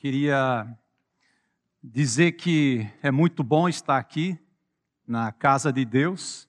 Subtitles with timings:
[0.00, 0.78] Queria
[1.82, 4.38] dizer que é muito bom estar aqui
[5.04, 6.48] na casa de Deus.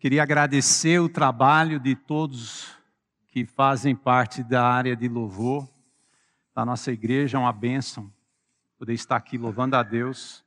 [0.00, 2.76] Queria agradecer o trabalho de todos
[3.28, 5.70] que fazem parte da área de louvor
[6.52, 7.38] da nossa igreja.
[7.38, 8.12] É uma bênção
[8.76, 10.44] poder estar aqui louvando a Deus.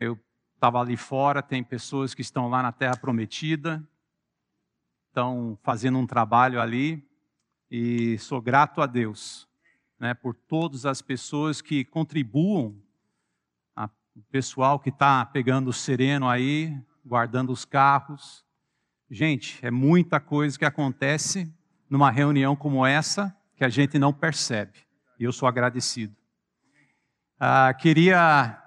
[0.00, 0.18] Eu
[0.56, 3.88] estava ali fora, tem pessoas que estão lá na Terra Prometida,
[5.10, 7.08] estão fazendo um trabalho ali
[7.70, 9.48] e sou grato a Deus
[10.04, 12.76] né, por todas as pessoas que contribuam,
[14.14, 18.44] o pessoal que está pegando o sereno aí, guardando os carros.
[19.10, 21.50] Gente, é muita coisa que acontece
[21.88, 24.78] numa reunião como essa que a gente não percebe.
[25.18, 26.14] E eu sou agradecido.
[27.40, 28.62] Ah, queria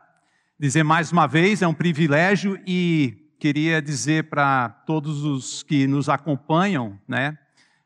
[0.59, 6.09] dizer mais uma vez, é um privilégio e queria dizer para todos os que nos
[6.09, 7.37] acompanham, né,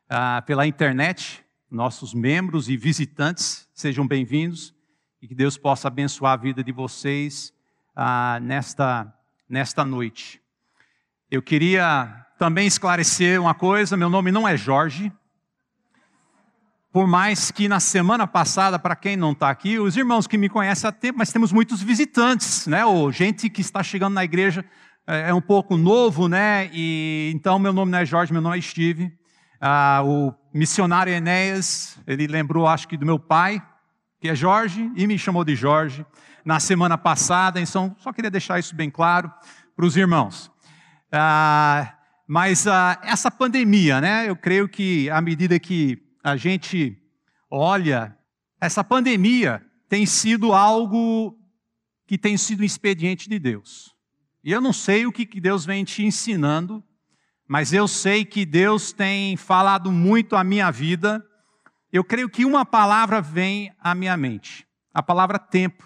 [0.08, 4.74] ah, pela internet, nossos membros e visitantes, sejam bem-vindos
[5.22, 7.50] e que Deus possa abençoar a vida de vocês
[7.96, 9.10] ah, nesta,
[9.48, 10.38] nesta noite.
[11.30, 15.10] Eu queria também esclarecer uma coisa: meu nome não é Jorge.
[16.92, 20.50] Por mais que na semana passada, para quem não está aqui, os irmãos que me
[20.50, 22.84] conhecem há tempo, mas temos muitos visitantes, né?
[22.84, 24.62] Ou gente que está chegando na igreja
[25.06, 26.68] é, é um pouco novo, né?
[26.70, 29.10] E então meu nome não é Jorge, meu nome é Steve.
[29.58, 33.62] Ah, o missionário Enéas, ele lembrou, acho que, do meu pai,
[34.20, 36.04] que é Jorge, e me chamou de Jorge
[36.44, 39.32] na semana passada, então só queria deixar isso bem claro
[39.74, 40.50] para os irmãos.
[41.10, 41.94] Ah,
[42.26, 44.28] mas ah, essa pandemia, né?
[44.28, 46.96] Eu creio que à medida que a gente
[47.50, 48.16] olha,
[48.60, 51.36] essa pandemia tem sido algo
[52.06, 53.94] que tem sido um expediente de Deus.
[54.44, 56.82] E eu não sei o que Deus vem te ensinando
[57.52, 61.22] mas eu sei que Deus tem falado muito à minha vida.
[61.92, 65.84] Eu creio que uma palavra vem à minha mente: a palavra tempo.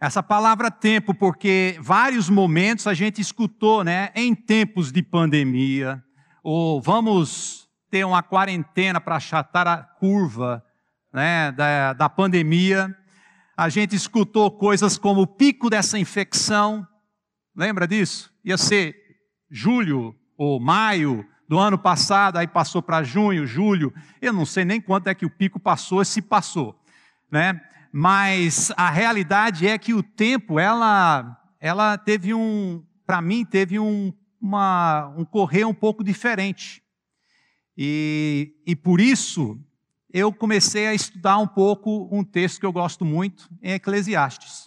[0.00, 6.00] Essa palavra tempo, porque vários momentos a gente escutou, né, em tempos de pandemia,
[6.40, 10.64] ou vamos ter uma quarentena para achatar a curva
[11.12, 12.96] né, da, da pandemia.
[13.56, 16.86] A gente escutou coisas como o pico dessa infecção,
[17.56, 18.32] lembra disso?
[18.44, 19.03] Ia ser
[19.50, 24.80] julho ou maio do ano passado, aí passou para junho, julho, eu não sei nem
[24.80, 26.78] quanto é que o pico passou, se passou,
[27.30, 27.60] né?
[27.92, 34.12] Mas a realidade é que o tempo, ela, ela teve um, para mim, teve um,
[34.40, 36.82] uma, um correr um pouco diferente.
[37.76, 39.60] E, e por isso,
[40.12, 44.63] eu comecei a estudar um pouco um texto que eu gosto muito, em Eclesiastes.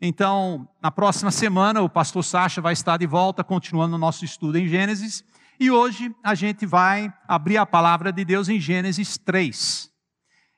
[0.00, 4.56] Então, na próxima semana, o pastor Sacha vai estar de volta, continuando o nosso estudo
[4.56, 5.22] em Gênesis.
[5.58, 9.90] E hoje a gente vai abrir a palavra de Deus em Gênesis 3.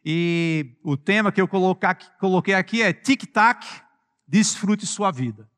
[0.05, 3.67] E o tema que eu coloquei aqui é tic-tac,
[4.29, 5.51] desfrute sua vida.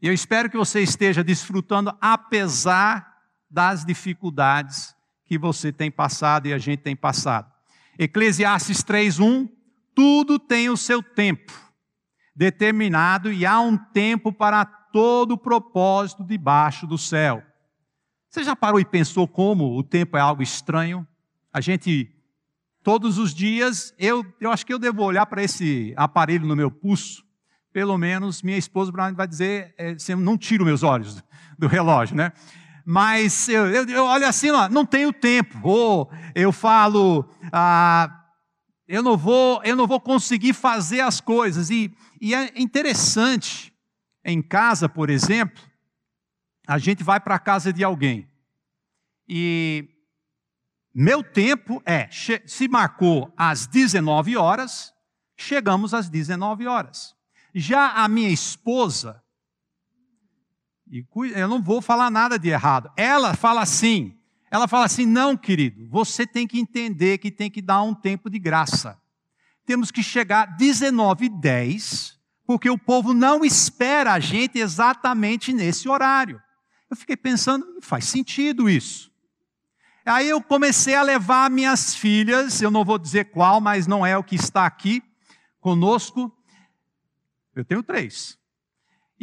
[0.00, 3.12] E eu espero que você esteja desfrutando, apesar
[3.50, 4.94] das dificuldades
[5.24, 7.50] que você tem passado e a gente tem passado.
[7.98, 9.48] Eclesiastes 3:1
[9.94, 11.71] Tudo tem o seu tempo
[12.34, 17.42] determinado e há um tempo para todo o propósito debaixo do céu.
[18.28, 21.06] Você já parou e pensou como o tempo é algo estranho?
[21.52, 22.10] A gente,
[22.82, 26.70] todos os dias, eu, eu acho que eu devo olhar para esse aparelho no meu
[26.70, 27.22] pulso,
[27.72, 31.22] pelo menos minha esposa vai dizer, é, não tiro meus olhos
[31.58, 32.32] do relógio, né?
[32.84, 35.58] Mas eu, eu, eu olho assim, ó, não tenho tempo.
[35.62, 38.21] Ou eu falo, ah,
[38.92, 41.70] eu não vou, eu não vou conseguir fazer as coisas.
[41.70, 43.72] E, e é interessante,
[44.22, 45.64] em casa, por exemplo,
[46.66, 48.30] a gente vai para a casa de alguém.
[49.26, 49.88] E
[50.94, 54.92] meu tempo é, se marcou às 19 horas,
[55.38, 57.16] chegamos às 19 horas.
[57.54, 59.24] Já a minha esposa,
[60.86, 61.02] e
[61.34, 64.20] eu não vou falar nada de errado, ela fala assim:
[64.52, 68.28] ela fala assim: não, querido, você tem que entender que tem que dar um tempo
[68.28, 69.00] de graça.
[69.64, 75.88] Temos que chegar 19 h 10, porque o povo não espera a gente exatamente nesse
[75.88, 76.38] horário.
[76.90, 79.10] Eu fiquei pensando, faz sentido isso.
[80.04, 84.18] Aí eu comecei a levar minhas filhas, eu não vou dizer qual, mas não é
[84.18, 85.02] o que está aqui
[85.60, 86.30] conosco.
[87.54, 88.38] Eu tenho três.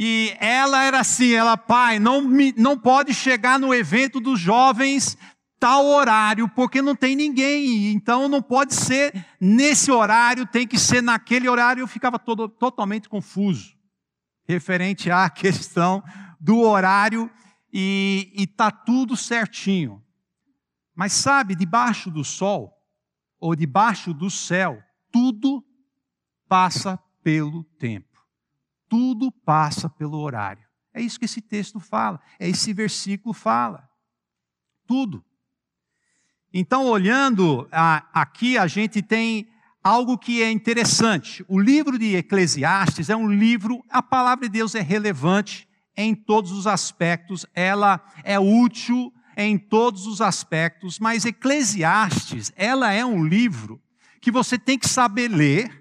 [0.01, 5.17] E ela era assim, ela, pai, não, me, não pode chegar no evento dos jovens
[5.59, 11.03] tal horário, porque não tem ninguém, então não pode ser nesse horário, tem que ser
[11.03, 11.81] naquele horário.
[11.81, 13.75] Eu ficava todo, totalmente confuso,
[14.47, 16.01] referente à questão
[16.39, 17.29] do horário,
[17.69, 20.01] e está tudo certinho.
[20.95, 22.73] Mas sabe, debaixo do sol,
[23.37, 24.81] ou debaixo do céu,
[25.11, 25.61] tudo
[26.47, 28.08] passa pelo tempo.
[28.89, 30.67] Tudo passa pelo horário.
[30.93, 33.87] É isso que esse texto fala, é esse versículo fala.
[34.87, 35.23] Tudo.
[36.51, 39.47] Então, olhando a, aqui, a gente tem
[39.83, 41.45] algo que é interessante.
[41.47, 46.51] O livro de Eclesiastes é um livro, a palavra de Deus é relevante em todos
[46.51, 53.81] os aspectos, ela é útil em todos os aspectos, mas Eclesiastes, ela é um livro
[54.21, 55.78] que você tem que saber ler,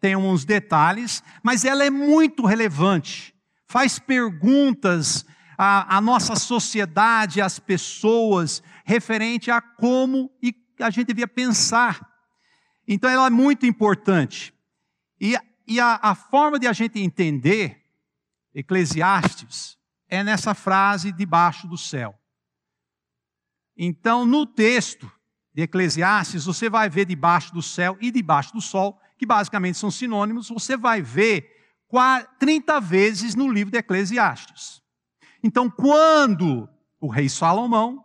[0.00, 3.34] tem uns detalhes, mas ela é muito relevante.
[3.66, 5.24] Faz perguntas
[5.58, 10.30] à, à nossa sociedade, às pessoas, referente a como
[10.80, 12.00] a gente devia pensar.
[12.88, 14.54] Então ela é muito importante.
[15.20, 15.36] E,
[15.66, 17.84] e a, a forma de a gente entender
[18.54, 22.18] Eclesiastes é nessa frase debaixo do céu.
[23.76, 25.10] Então, no texto
[25.54, 29.90] de Eclesiastes, você vai ver debaixo do céu e debaixo do sol, que basicamente são
[29.90, 31.46] sinônimos, você vai ver
[32.38, 34.80] 30 vezes no livro de Eclesiastes.
[35.44, 36.66] Então, quando
[36.98, 38.02] o rei Salomão,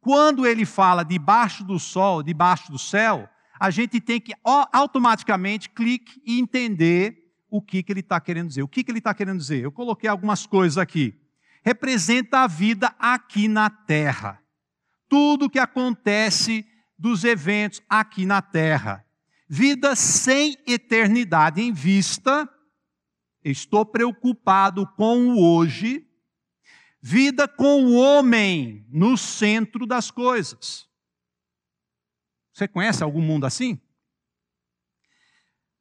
[0.00, 3.28] quando ele fala debaixo do sol, debaixo do céu,
[3.60, 7.16] a gente tem que automaticamente clique e entender
[7.48, 8.64] o que, que ele está querendo dizer.
[8.64, 9.62] O que, que ele está querendo dizer?
[9.62, 11.14] Eu coloquei algumas coisas aqui.
[11.64, 14.42] Representa a vida aqui na terra.
[15.08, 16.66] Tudo que acontece
[16.98, 19.05] dos eventos aqui na terra.
[19.48, 22.48] Vida sem eternidade em vista.
[23.44, 26.06] Estou preocupado com o hoje
[27.08, 30.88] Vida com o homem no centro das coisas.
[32.52, 33.80] Você conhece algum mundo assim?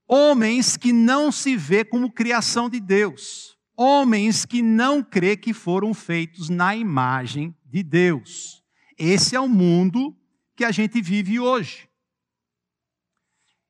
[0.08, 3.58] Homens que não se vê como criação de Deus.
[3.76, 8.64] Homens que não crê que foram feitos na imagem de Deus.
[8.96, 10.16] Esse é o mundo
[10.56, 11.90] que a gente vive hoje.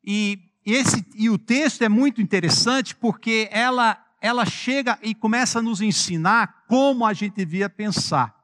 [0.05, 5.61] E, esse, e o texto é muito interessante porque ela ela chega e começa a
[5.61, 8.35] nos ensinar como a gente devia pensar.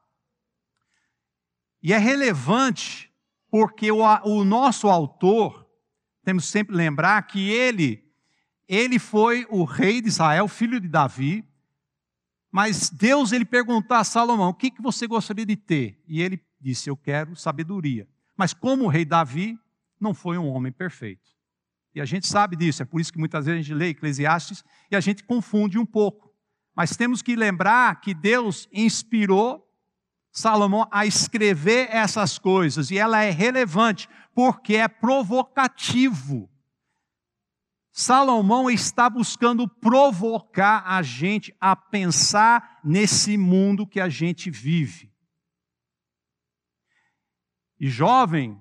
[1.81, 3.11] E é relevante
[3.49, 5.67] porque o, o nosso autor,
[6.23, 8.05] temos sempre lembrar que ele,
[8.67, 11.43] ele foi o rei de Israel, filho de Davi,
[12.51, 15.99] mas Deus ele perguntou a Salomão: o que, que você gostaria de ter?
[16.07, 18.07] E ele disse: Eu quero sabedoria.
[18.37, 19.57] Mas como o rei Davi
[19.99, 21.40] não foi um homem perfeito.
[21.93, 24.63] E a gente sabe disso, é por isso que muitas vezes a gente lê Eclesiastes
[24.89, 26.33] e a gente confunde um pouco.
[26.75, 29.67] Mas temos que lembrar que Deus inspirou
[30.31, 36.49] Salomão a escrever essas coisas e ela é relevante porque é provocativo.
[37.91, 45.11] Salomão está buscando provocar a gente a pensar nesse mundo que a gente vive.
[47.77, 48.60] E jovem,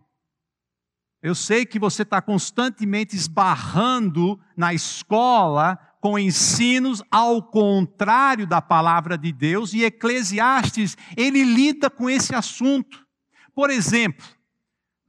[1.23, 9.19] eu sei que você está constantemente esbarrando na escola com ensinos ao contrário da palavra
[9.19, 13.07] de Deus, e Eclesiastes, ele lida com esse assunto.
[13.55, 14.27] Por exemplo,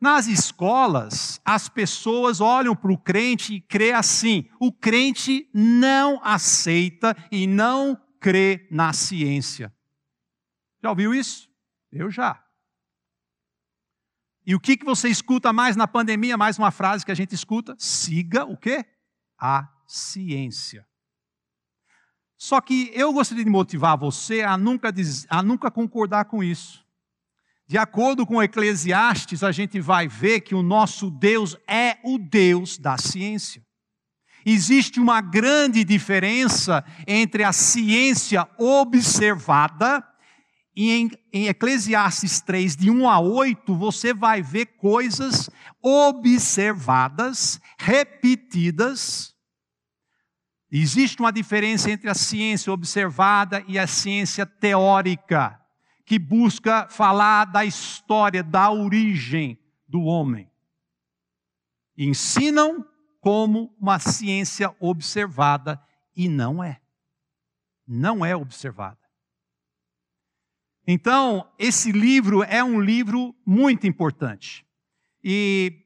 [0.02, 7.16] nas escolas, as pessoas olham para o crente e crê assim: o crente não aceita
[7.32, 9.74] e não crê na ciência.
[10.84, 11.50] Já ouviu isso?
[11.92, 12.44] Eu já.
[14.52, 16.36] E o que, que você escuta mais na pandemia?
[16.36, 18.84] Mais uma frase que a gente escuta: siga o quê?
[19.40, 20.86] A ciência.
[22.38, 24.94] Só que eu gostaria de motivar você a nunca,
[25.30, 26.86] a nunca concordar com isso.
[27.66, 32.78] De acordo com Eclesiastes, a gente vai ver que o nosso Deus é o Deus
[32.78, 33.66] da ciência.
[34.46, 40.06] Existe uma grande diferença entre a ciência observada
[40.76, 45.50] e em, em Eclesiastes 3, de 1 a 8, você vai ver coisas
[45.82, 49.36] observadas, repetidas.
[50.72, 55.60] Existe uma diferença entre a ciência observada e a ciência teórica,
[56.06, 60.50] que busca falar da história, da origem do homem.
[61.98, 62.86] Ensinam
[63.20, 65.82] como uma ciência observada
[66.16, 66.80] e não é.
[67.86, 69.01] Não é observada.
[70.88, 74.66] Então, esse livro é um livro muito importante.
[75.24, 75.82] E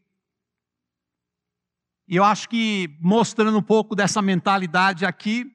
[2.07, 5.51] eu acho que mostrando um pouco dessa mentalidade aqui,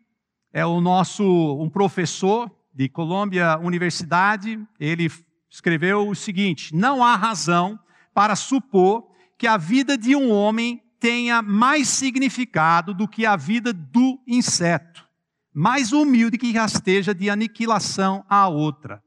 [0.53, 1.25] é o nosso
[1.61, 5.11] um professor de Colômbia Universidade, ele
[5.49, 7.79] escreveu o seguinte: não há razão
[8.13, 13.73] para supor que a vida de um homem tenha mais significado do que a vida
[13.73, 15.09] do inseto,
[15.55, 19.03] mais humilde que rasteja de aniquilação à outra.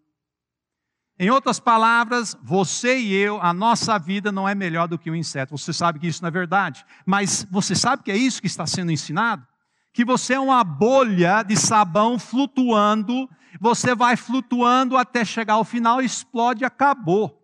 [1.23, 5.15] Em outras palavras, você e eu, a nossa vida não é melhor do que um
[5.15, 5.57] inseto.
[5.57, 6.85] Você sabe que isso não é verdade.
[7.05, 9.47] Mas você sabe que é isso que está sendo ensinado?
[9.93, 16.01] Que você é uma bolha de sabão flutuando, você vai flutuando até chegar ao final,
[16.01, 17.41] explode acabou.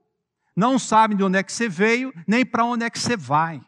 [0.54, 3.62] Não sabe de onde é que você veio, nem para onde é que você vai.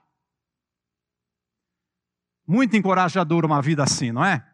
[2.46, 4.46] Muito encorajador uma vida assim, não é?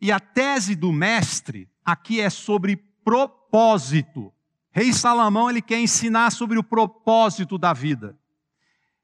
[0.00, 3.37] E a tese do mestre aqui é sobre propósito.
[4.70, 8.18] Rei Salomão ele quer ensinar sobre o propósito da vida.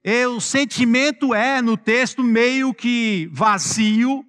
[0.04, 4.24] E o sentimento é no texto meio que vazio.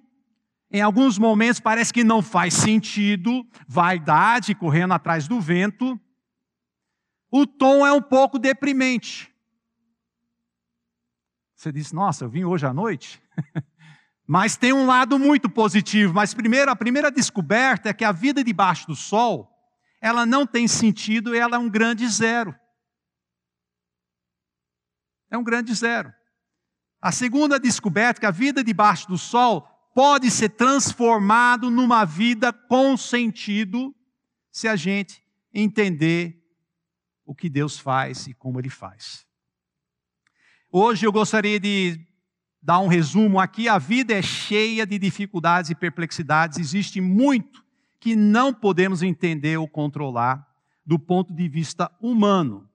[0.70, 6.00] Em alguns momentos parece que não faz sentido, vaidade correndo atrás do vento.
[7.30, 9.30] O tom é um pouco deprimente.
[11.54, 13.22] Você diz, nossa, eu vim hoje à noite?
[14.26, 16.12] Mas tem um lado muito positivo.
[16.12, 19.55] Mas primeiro, a primeira descoberta é que a vida debaixo do sol,
[20.06, 22.54] ela não tem sentido e ela é um grande zero.
[25.28, 26.14] É um grande zero.
[27.02, 32.52] A segunda descoberta é que a vida debaixo do sol pode ser transformado numa vida
[32.52, 33.92] com sentido
[34.52, 36.40] se a gente entender
[37.24, 39.26] o que Deus faz e como ele faz.
[40.70, 42.00] Hoje eu gostaria de
[42.62, 47.65] dar um resumo aqui, a vida é cheia de dificuldades e perplexidades, existe muito
[48.00, 50.46] que não podemos entender ou controlar
[50.84, 52.68] do ponto de vista humano.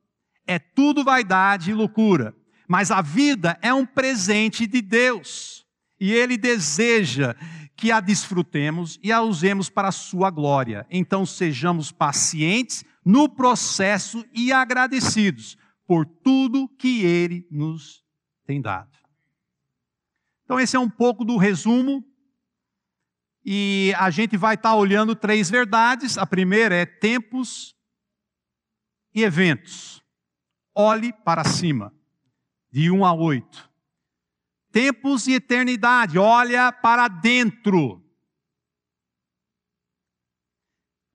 [0.46, 2.36] É tudo vaidade e loucura,
[2.68, 5.66] mas a vida é um presente de Deus
[6.00, 7.36] e Ele deseja
[7.76, 10.86] que a desfrutemos e a usemos para a Sua glória.
[10.90, 18.04] Então sejamos pacientes no processo e agradecidos por tudo que Ele nos
[18.46, 18.92] tem dado.
[20.44, 22.04] Então, esse é um pouco do resumo.
[23.44, 26.18] E a gente vai estar olhando três verdades.
[26.18, 27.76] A primeira é tempos
[29.14, 30.04] e eventos.
[30.76, 31.94] Olhe para cima,
[32.72, 33.70] de 1 a 8.
[34.72, 38.02] Tempos e eternidade, olha para dentro.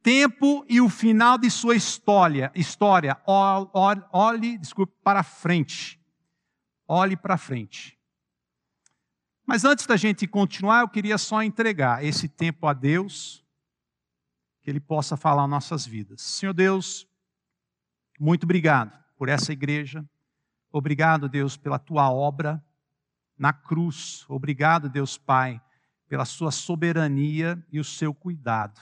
[0.02, 6.00] Tempo e o final de sua história, história, olhe, olhe desculpe, para frente.
[6.86, 7.95] Olhe para frente.
[9.46, 13.44] Mas antes da gente continuar, eu queria só entregar esse tempo a Deus,
[14.60, 16.20] que Ele possa falar nossas vidas.
[16.20, 17.06] Senhor Deus,
[18.18, 20.04] muito obrigado por essa igreja.
[20.72, 22.62] Obrigado, Deus, pela tua obra
[23.38, 24.24] na cruz.
[24.28, 25.62] Obrigado, Deus Pai,
[26.08, 28.80] pela sua soberania e o seu cuidado.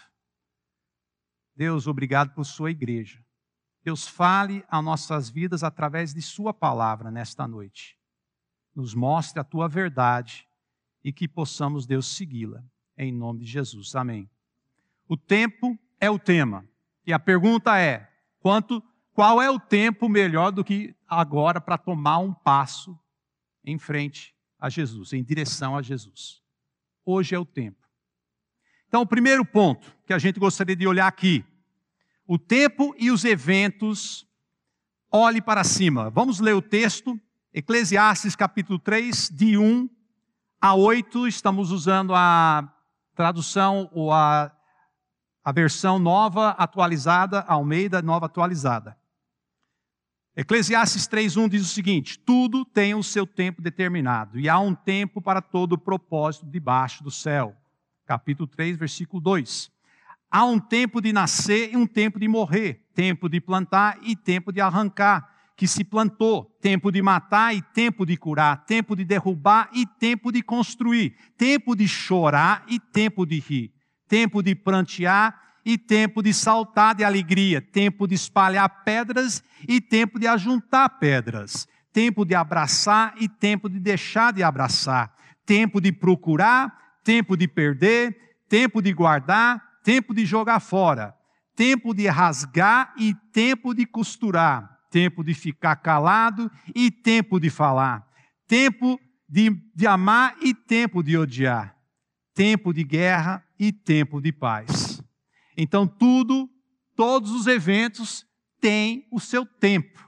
[1.54, 3.22] Deus, obrigado por sua igreja.
[3.82, 7.98] Deus, fale a nossas vidas através de sua palavra nesta noite.
[8.74, 10.48] Nos mostre a tua verdade
[11.04, 12.64] e que possamos, Deus, segui-la.
[12.96, 13.94] Em nome de Jesus.
[13.94, 14.28] Amém.
[15.06, 16.66] O tempo é o tema.
[17.06, 18.82] E a pergunta é: quanto,
[19.12, 22.98] qual é o tempo melhor do que agora para tomar um passo
[23.62, 26.42] em frente a Jesus, em direção a Jesus?
[27.04, 27.84] Hoje é o tempo.
[28.88, 31.44] Então, o primeiro ponto que a gente gostaria de olhar aqui:
[32.26, 34.26] o tempo e os eventos.
[35.16, 36.10] Olhe para cima.
[36.10, 37.20] Vamos ler o texto,
[37.52, 39.88] Eclesiastes capítulo 3, de 1
[40.64, 42.66] a 8, estamos usando a
[43.14, 44.50] tradução ou a,
[45.44, 48.96] a versão nova atualizada, Almeida nova atualizada.
[50.34, 55.20] Eclesiastes 3:1 diz o seguinte: Tudo tem o seu tempo determinado, e há um tempo
[55.20, 57.54] para todo o propósito debaixo do céu.
[58.06, 59.70] Capítulo 3, versículo 2.
[60.30, 64.50] Há um tempo de nascer e um tempo de morrer, tempo de plantar e tempo
[64.50, 69.70] de arrancar, que se plantou, tempo de matar e tempo de curar, tempo de derrubar
[69.72, 73.72] e tempo de construir, tempo de chorar e tempo de rir,
[74.08, 80.18] tempo de prantear e tempo de saltar de alegria, tempo de espalhar pedras e tempo
[80.18, 85.14] de ajuntar pedras, tempo de abraçar e tempo de deixar de abraçar,
[85.46, 88.16] tempo de procurar, tempo de perder,
[88.48, 91.14] tempo de guardar, tempo de jogar fora,
[91.54, 98.08] tempo de rasgar e tempo de costurar tempo de ficar calado e tempo de falar,
[98.46, 98.96] tempo
[99.28, 101.76] de, de amar e tempo de odiar,
[102.32, 105.02] tempo de guerra e tempo de paz.
[105.56, 106.48] Então, tudo,
[106.94, 108.24] todos os eventos
[108.60, 109.98] têm o seu tempo.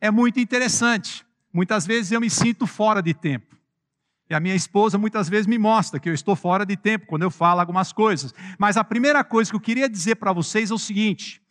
[0.00, 1.26] É muito interessante.
[1.52, 3.56] Muitas vezes eu me sinto fora de tempo.
[4.30, 7.22] E a minha esposa muitas vezes me mostra que eu estou fora de tempo quando
[7.22, 8.32] eu falo algumas coisas.
[8.56, 11.41] Mas a primeira coisa que eu queria dizer para vocês é o seguinte: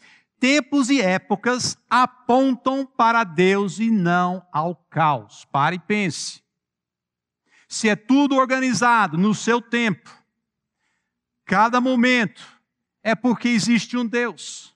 [0.41, 5.45] Tempos e épocas apontam para Deus e não ao caos.
[5.45, 6.41] Pare e pense.
[7.69, 10.10] Se é tudo organizado no seu tempo,
[11.45, 12.41] cada momento,
[13.03, 14.75] é porque existe um Deus.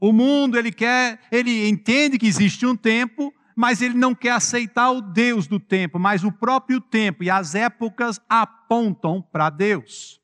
[0.00, 4.90] O mundo, ele quer, ele entende que existe um tempo, mas ele não quer aceitar
[4.92, 10.23] o Deus do tempo, mas o próprio tempo e as épocas apontam para Deus.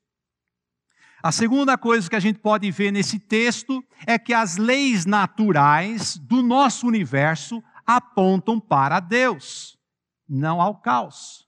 [1.23, 6.17] A segunda coisa que a gente pode ver nesse texto é que as leis naturais
[6.17, 9.77] do nosso universo apontam para Deus,
[10.27, 11.47] não ao caos.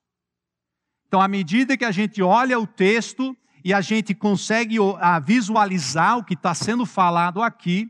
[1.08, 4.78] Então, à medida que a gente olha o texto e a gente consegue
[5.26, 7.90] visualizar o que está sendo falado aqui,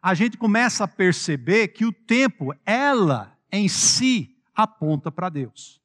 [0.00, 5.79] a gente começa a perceber que o tempo, ela em si, aponta para Deus.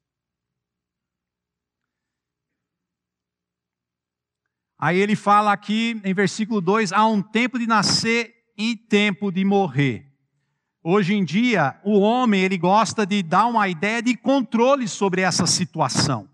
[4.78, 9.44] Aí ele fala aqui em versículo 2: há um tempo de nascer e tempo de
[9.44, 10.06] morrer.
[10.82, 15.46] Hoje em dia, o homem ele gosta de dar uma ideia de controle sobre essa
[15.46, 16.28] situação.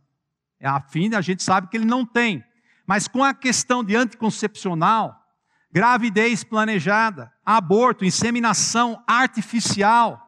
[0.61, 2.45] É a fim, a gente sabe que ele não tem.
[2.87, 5.19] Mas com a questão de anticoncepcional,
[5.73, 10.21] gravidez planejada, aborto, inseminação artificial,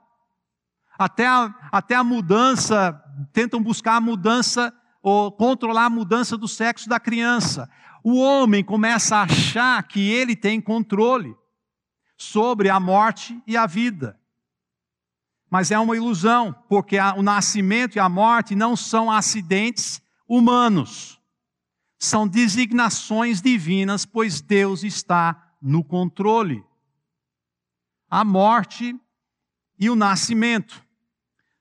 [0.99, 2.99] até a, até a mudança,
[3.33, 7.68] tentam buscar a mudança ou controlar a mudança do sexo da criança.
[8.04, 11.34] O homem começa a achar que ele tem controle
[12.16, 14.16] sobre a morte e a vida.
[15.50, 21.20] Mas é uma ilusão, porque o nascimento e a morte não são acidentes humanos
[22.04, 26.64] são designações divinas, pois Deus está no controle.
[28.11, 28.94] A morte
[29.78, 30.84] e o nascimento.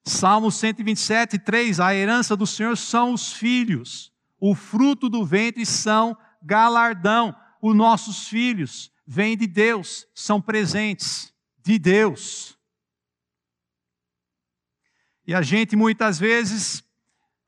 [0.04, 6.18] Salmo 127, 3: A herança do Senhor são os filhos, o fruto do ventre são
[6.44, 7.36] galardão.
[7.62, 11.34] Os nossos filhos vêm de Deus, são presentes
[11.64, 12.58] de Deus.
[15.26, 16.84] E a gente muitas vezes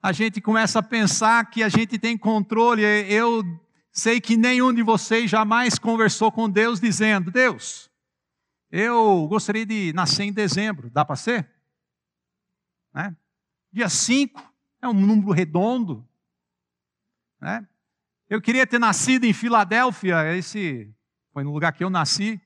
[0.02, 2.84] a gente começa a pensar que a gente tem controle.
[2.84, 3.44] Eu
[3.92, 7.90] sei que nenhum de vocês jamais conversou com Deus dizendo: Deus,
[8.72, 11.50] eu gostaria de nascer em dezembro, dá para ser?
[12.94, 13.16] Né?
[13.72, 14.42] Dia 5
[14.82, 16.08] é um número redondo.
[17.42, 17.68] Né?
[18.36, 20.94] Eu queria ter nascido em Filadélfia, esse
[21.32, 22.42] foi no lugar que eu nasci.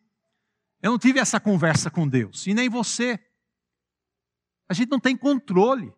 [0.84, 3.20] Eu não tive essa conversa com Deus, e nem você.
[4.70, 5.92] A gente não tem controle.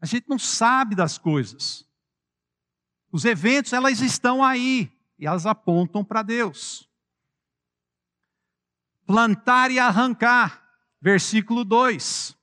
[0.00, 1.88] A gente não sabe das coisas.
[3.12, 6.90] Os eventos, elas estão aí e elas apontam para Deus.
[9.06, 10.68] Plantar e arrancar,
[11.00, 12.36] versículo 2.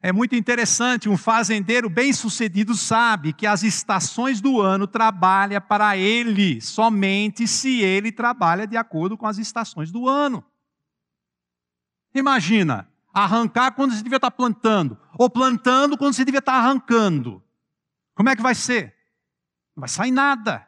[0.00, 6.60] É muito interessante, um fazendeiro bem-sucedido sabe que as estações do ano trabalha para ele,
[6.60, 10.44] somente se ele trabalha de acordo com as estações do ano.
[12.14, 17.42] Imagina, arrancar quando você devia estar plantando, ou plantando quando você devia estar arrancando.
[18.14, 18.94] Como é que vai ser?
[19.74, 20.64] Não vai sair nada.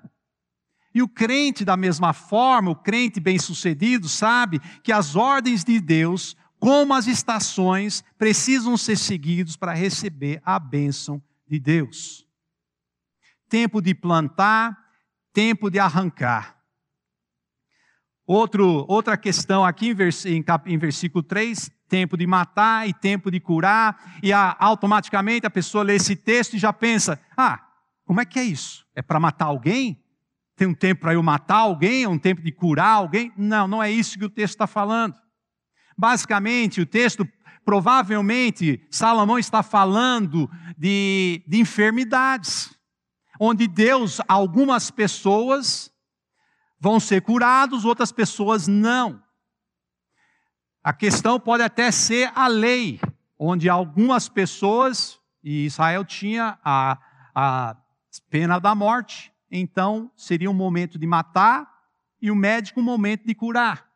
[0.92, 6.36] E o crente, da mesma forma, o crente bem-sucedido, sabe que as ordens de Deus,
[6.60, 12.26] como as estações, precisam ser seguidos para receber a bênção de Deus.
[13.48, 14.78] Tempo de plantar,
[15.32, 16.60] tempo de arrancar.
[18.26, 23.30] Outro, outra questão aqui em, vers, em, em versículo 3, tempo de matar e tempo
[23.30, 27.66] de curar, e a, automaticamente a pessoa lê esse texto e já pensa: ah,
[28.04, 28.86] como é que é isso?
[28.94, 30.00] É para matar alguém?
[30.54, 32.04] Tem um tempo para eu matar alguém?
[32.04, 33.32] É um tempo de curar alguém?
[33.34, 35.14] Não, não é isso que o texto está falando.
[36.00, 37.28] Basicamente, o texto,
[37.62, 42.74] provavelmente, Salomão está falando de, de enfermidades,
[43.38, 45.92] onde Deus, algumas pessoas
[46.80, 49.22] vão ser curados, outras pessoas não.
[50.82, 52.98] A questão pode até ser a lei,
[53.38, 56.98] onde algumas pessoas, e Israel tinha a,
[57.34, 57.76] a
[58.30, 61.70] pena da morte, então seria um momento de matar
[62.22, 63.89] e o médico um momento de curar.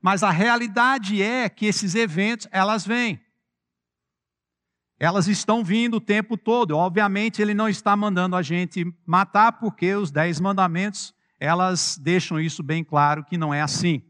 [0.00, 3.20] Mas a realidade é que esses eventos, elas vêm.
[4.98, 6.76] Elas estão vindo o tempo todo.
[6.76, 12.62] Obviamente, ele não está mandando a gente matar, porque os dez mandamentos, elas deixam isso
[12.62, 14.02] bem claro que não é assim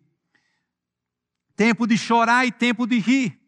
[1.61, 3.39] tempo de chorar e tempo de rir,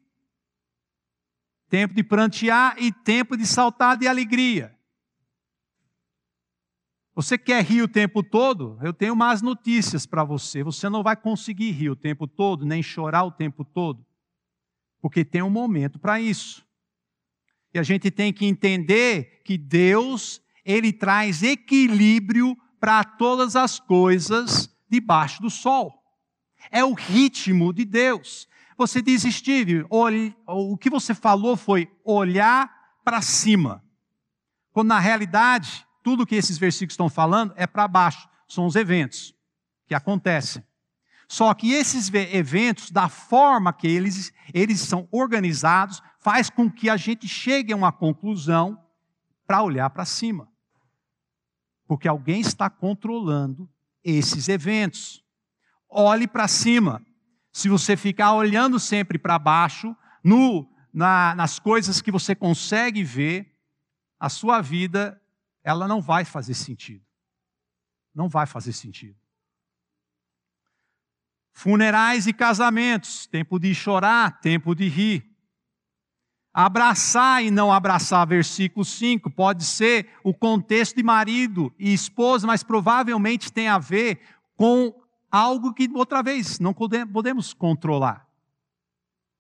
[1.71, 4.79] tempo de prantear e tempo de saltar de alegria.
[7.15, 8.79] Você quer rir o tempo todo?
[8.83, 10.63] Eu tenho más notícias para você.
[10.63, 14.05] Você não vai conseguir rir o tempo todo, nem chorar o tempo todo,
[15.01, 16.67] porque tem um momento para isso.
[17.75, 24.75] E a gente tem que entender que Deus, ele traz equilíbrio para todas as coisas
[24.89, 26.03] debaixo do sol.
[26.71, 28.49] É o ritmo de Deus.
[28.77, 29.85] Você diz, Steve,
[30.47, 32.71] o que você falou foi olhar
[33.05, 33.85] para cima.
[34.73, 38.29] Quando na realidade, tudo que esses versículos estão falando é para baixo.
[38.49, 39.35] São os eventos
[39.87, 40.65] que acontecem.
[41.29, 46.97] Só que esses eventos, da forma que eles, eles são organizados, faz com que a
[46.99, 48.79] gente chegue a uma conclusão
[49.47, 50.47] para olhar para cima.
[51.87, 53.67] Porque alguém está controlando
[54.05, 55.25] esses eventos.
[55.89, 57.01] Olhe para cima.
[57.51, 63.55] Se você ficar olhando sempre para baixo, no, na, nas coisas que você consegue ver,
[64.21, 65.19] a sua vida
[65.63, 67.05] ela não vai fazer sentido.
[68.15, 69.17] Não vai fazer sentido.
[71.53, 75.31] Funerais e casamentos, tempo de chorar, tempo de rir.
[76.53, 82.63] Abraçar e não abraçar, versículo 5, pode ser o contexto de marido e esposa, mas
[82.63, 84.21] provavelmente tem a ver
[84.57, 84.95] com
[85.31, 88.29] algo que, outra vez, não podemos controlar.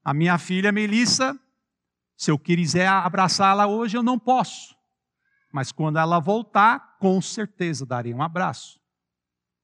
[0.02, 1.38] A minha filha Melissa,
[2.16, 4.74] se eu quiser abraçá-la hoje, eu não posso.
[5.52, 8.80] Mas quando ela voltar, com certeza darei um abraço.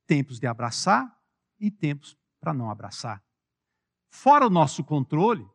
[0.06, 1.18] Tempos de abraçar
[1.58, 3.22] e tempos para não abraçar.
[4.10, 5.48] Fora o nosso controle,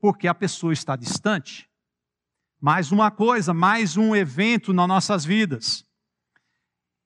[0.00, 1.68] porque a pessoa está distante.
[2.60, 5.84] Mais uma coisa, mais um evento nas nossas vidas.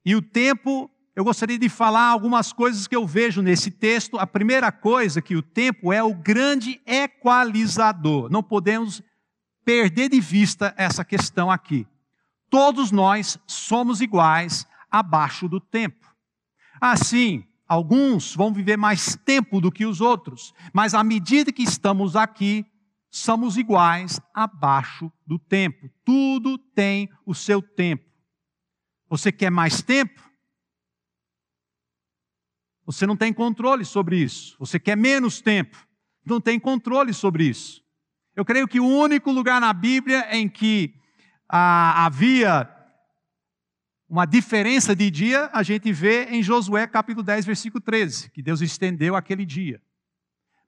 [0.05, 4.19] E o tempo, eu gostaria de falar algumas coisas que eu vejo nesse texto.
[4.19, 8.31] A primeira coisa que o tempo é o grande equalizador.
[8.31, 9.03] Não podemos
[9.65, 11.87] perder de vista essa questão aqui.
[12.55, 16.15] Todos nós somos iguais abaixo do tempo.
[16.81, 22.15] Assim, alguns vão viver mais tempo do que os outros, mas à medida que estamos
[22.15, 22.65] aqui,
[23.11, 25.91] somos iguais abaixo do tempo.
[26.05, 28.09] Tudo tem o seu tempo.
[29.09, 30.23] Você quer mais tempo?
[32.87, 34.55] Você não tem controle sobre isso.
[34.61, 35.77] Você quer menos tempo?
[36.25, 37.83] Não tem controle sobre isso.
[38.37, 41.03] Eu creio que o único lugar na Bíblia em que
[41.57, 42.69] ah, havia
[44.09, 48.61] uma diferença de dia, a gente vê em Josué capítulo 10, versículo 13, que Deus
[48.61, 49.81] estendeu aquele dia.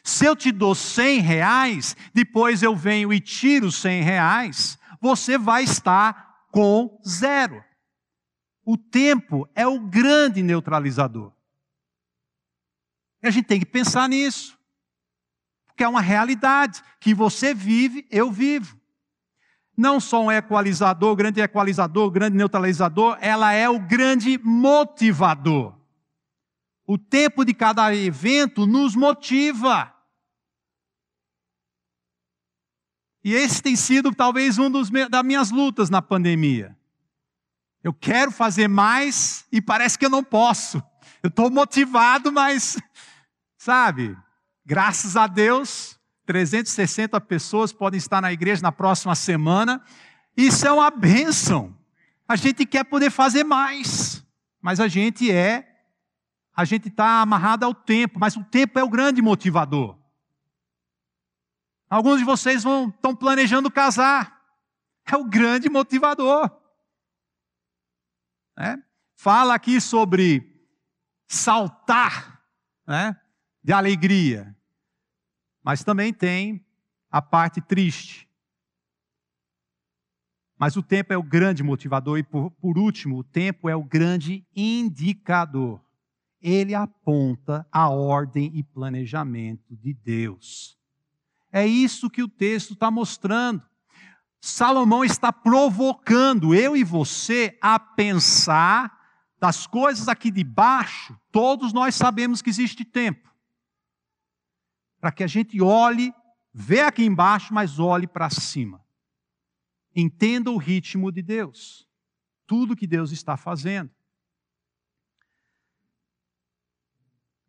[0.03, 5.63] Se eu te dou 100 reais, depois eu venho e tiro 100 reais, você vai
[5.63, 7.63] estar com zero.
[8.63, 11.33] O tempo é o grande neutralizador.
[13.23, 14.57] E a gente tem que pensar nisso.
[15.65, 18.79] Porque é uma realidade que você vive, eu vivo.
[19.77, 25.75] Não só um equalizador, grande equalizador, grande neutralizador, ela é o grande motivador.
[26.87, 29.93] O tempo de cada evento nos motiva.
[33.23, 36.77] E esse tem sido talvez um dos das minhas lutas na pandemia.
[37.83, 40.81] Eu quero fazer mais e parece que eu não posso.
[41.21, 42.77] Eu estou motivado, mas,
[43.57, 44.15] sabe,
[44.63, 45.94] graças a Deus,
[46.25, 49.81] 360 pessoas podem estar na igreja na próxima semana.
[50.35, 51.75] Isso é uma bênção.
[52.27, 54.25] A gente quer poder fazer mais,
[54.61, 55.75] mas a gente é,
[56.55, 59.97] a gente está amarrado ao tempo, mas o tempo é o grande motivador.
[61.89, 64.41] Alguns de vocês estão planejando casar.
[65.05, 66.49] É o grande motivador.
[68.57, 68.77] É?
[69.15, 70.65] Fala aqui sobre
[71.27, 72.41] saltar
[72.87, 73.19] né,
[73.63, 74.54] de alegria.
[75.65, 76.63] Mas também tem
[77.09, 78.29] a parte triste.
[80.59, 83.83] Mas o tempo é o grande motivador, e por, por último, o tempo é o
[83.83, 85.81] grande indicador.
[86.39, 90.77] Ele aponta a ordem e planejamento de Deus.
[91.51, 93.63] É isso que o texto está mostrando.
[94.39, 98.95] Salomão está provocando eu e você a pensar
[99.39, 101.19] das coisas aqui de baixo.
[101.31, 103.34] Todos nós sabemos que existe tempo.
[105.05, 106.11] Para que a gente olhe,
[106.51, 108.83] vê aqui embaixo, mas olhe para cima.
[109.95, 111.87] Entenda o ritmo de Deus.
[112.47, 113.91] Tudo que Deus está fazendo.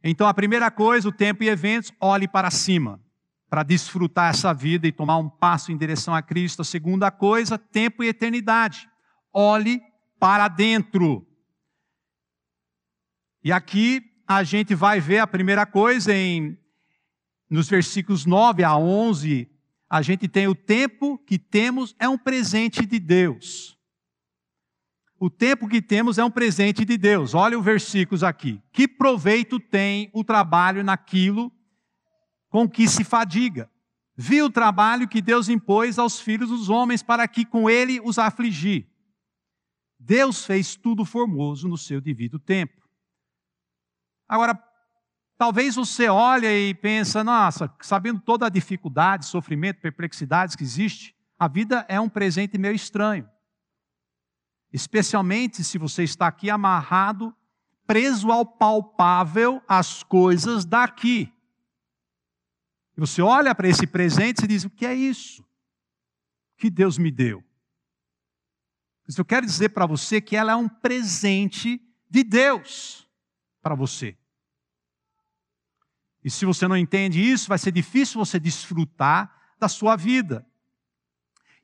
[0.05, 3.03] Então, a primeira coisa, o tempo e eventos, olhe para cima.
[3.49, 6.61] para desfrutar essa vida e tomar um passo em direção a Cristo.
[6.61, 8.87] A segunda coisa, tempo e eternidade.
[9.33, 9.81] Olhe
[10.21, 11.27] para dentro.
[13.43, 16.66] E aqui a gente vai ver a primeira coisa em
[17.49, 19.49] nos versículos 9 a 11,
[19.89, 23.77] a gente tem o tempo que temos é um presente de Deus.
[25.19, 27.35] O tempo que temos é um presente de Deus.
[27.35, 28.63] Olha os versículos aqui.
[28.73, 31.51] Que proveito tem o trabalho naquilo
[32.51, 33.71] com que se fadiga?
[34.15, 38.19] Viu o trabalho que Deus impôs aos filhos dos homens para que com ele os
[38.19, 38.87] afligir.
[39.99, 42.87] Deus fez tudo formoso no seu devido tempo.
[44.29, 44.55] Agora,
[45.37, 51.49] talvez você olhe e pensa, nossa, sabendo toda a dificuldade, sofrimento, perplexidades que existe, a
[51.49, 53.29] vida é um presente meio estranho.
[54.73, 57.35] Especialmente se você está aqui amarrado,
[57.87, 61.33] preso ao palpável, às coisas daqui.
[62.97, 65.45] E você olha para esse presente e diz: o que é isso
[66.57, 67.45] que Deus me deu?
[69.07, 73.09] Mas eu quero dizer para você que ela é um presente de Deus
[73.63, 74.17] para você.
[76.27, 80.45] E se você não entende isso, vai ser difícil você desfrutar da sua vida.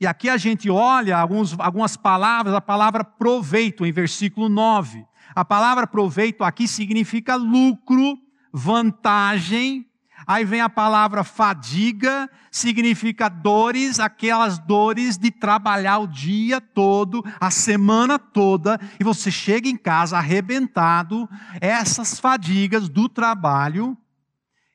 [0.00, 5.04] E aqui a gente olha alguns, algumas palavras, a palavra proveito, em versículo 9.
[5.34, 8.16] A palavra proveito aqui significa lucro,
[8.52, 9.84] vantagem.
[10.28, 17.50] Aí vem a palavra fadiga, significa dores, aquelas dores de trabalhar o dia todo, a
[17.50, 21.28] semana toda, e você chega em casa arrebentado,
[21.60, 23.98] essas fadigas do trabalho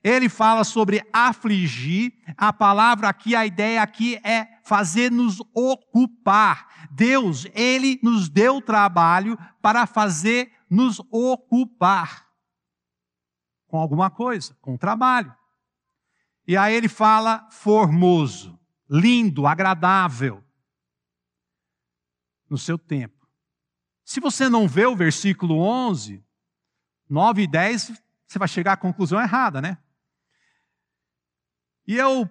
[0.08, 2.12] ele fala sobre afligir.
[2.36, 6.88] A palavra aqui, a ideia aqui é fazer-nos ocupar.
[6.90, 12.26] Deus, Ele nos deu trabalho para fazer nos ocupar
[13.66, 15.34] com alguma coisa, com trabalho.
[16.46, 20.42] E aí ele fala formoso, lindo, agradável,
[22.48, 23.28] no seu tempo.
[24.02, 26.24] Se você não vê o versículo 11,
[27.10, 27.92] 9 e 10,
[28.26, 29.76] você vai chegar à conclusão errada, né?
[31.88, 32.30] E eu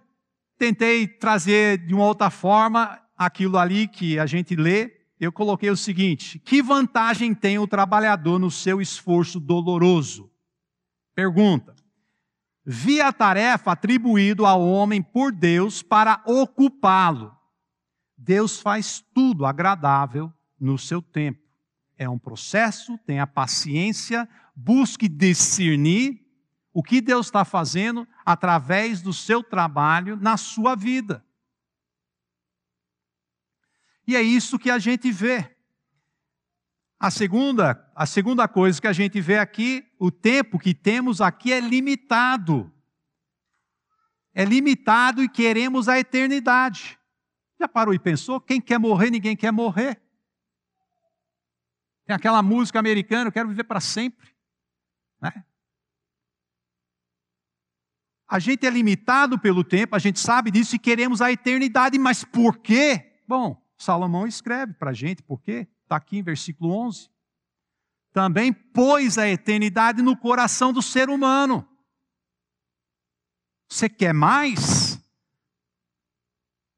[0.60, 4.96] tentei trazer de uma outra forma aquilo ali que a gente lê.
[5.20, 10.32] Eu coloquei o seguinte: que vantagem tem o trabalhador no seu esforço doloroso?
[11.16, 11.76] Pergunta.
[12.64, 17.36] Vi a tarefa atribuído ao homem por Deus para ocupá-lo.
[18.16, 21.42] Deus faz tudo agradável no seu tempo.
[21.98, 26.27] É um processo, tenha paciência, busque discernir
[26.78, 31.26] o que Deus está fazendo através do seu trabalho na sua vida.
[34.06, 35.58] E é isso que a gente vê.
[37.00, 41.52] A segunda, a segunda coisa que a gente vê aqui, o tempo que temos aqui
[41.52, 42.72] é limitado.
[44.32, 47.00] É limitado e queremos a eternidade.
[47.60, 48.40] Já parou e pensou?
[48.40, 50.00] Quem quer morrer, ninguém quer morrer.
[52.06, 54.30] Tem aquela música americana, eu quero viver para sempre.
[55.20, 55.44] Né?
[58.28, 62.26] A gente é limitado pelo tempo, a gente sabe disso e queremos a eternidade, mas
[62.26, 63.14] por quê?
[63.26, 65.68] Bom, Salomão escreve para a gente por quê?
[65.84, 67.10] Está aqui em versículo 11.
[68.12, 71.66] Também pôs a eternidade no coração do ser humano.
[73.70, 75.00] Você quer mais?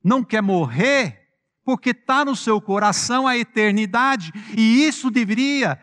[0.03, 1.29] Não quer morrer?
[1.63, 5.79] Porque está no seu coração a eternidade, e isso deveria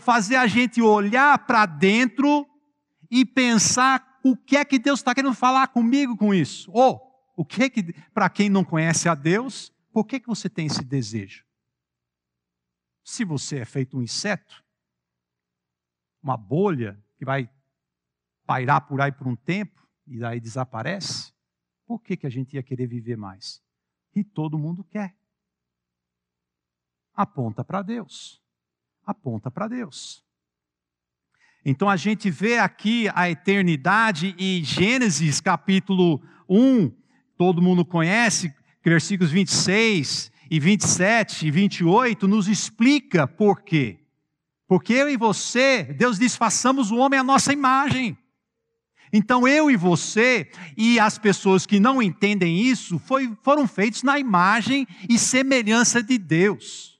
[0.00, 2.46] fazer a gente olhar para dentro
[3.10, 6.70] e pensar o que é que Deus está querendo falar comigo com isso?
[6.72, 7.00] Ou,
[7.36, 10.66] o que é que, para quem não conhece a Deus, por que, que você tem
[10.66, 11.44] esse desejo?
[13.04, 14.64] Se você é feito um inseto,
[16.22, 17.50] uma bolha que vai
[18.46, 21.32] pairar por aí por um tempo e daí desaparece,
[21.86, 23.62] por que, que a gente ia querer viver mais?
[24.14, 25.16] E todo mundo quer.
[27.14, 28.42] Aponta para Deus.
[29.04, 30.24] Aponta para Deus.
[31.70, 36.90] Então a gente vê aqui a eternidade em Gênesis capítulo 1,
[37.36, 38.50] todo mundo conhece,
[38.82, 43.98] versículos 26 e 27 e 28, nos explica por quê.
[44.66, 48.16] Porque eu e você, Deus diz: façamos o homem à nossa imagem.
[49.12, 54.18] Então eu e você e as pessoas que não entendem isso foi, foram feitos na
[54.18, 56.97] imagem e semelhança de Deus.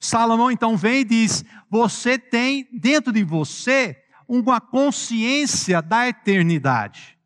[0.00, 7.18] Salomão então vem e diz: Você tem dentro de você uma consciência da eternidade.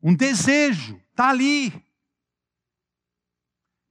[0.00, 1.84] Um desejo, está ali.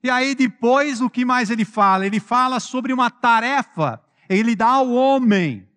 [0.01, 2.05] E aí depois o que mais ele fala?
[2.05, 5.67] Ele fala sobre uma tarefa, ele dá ao homem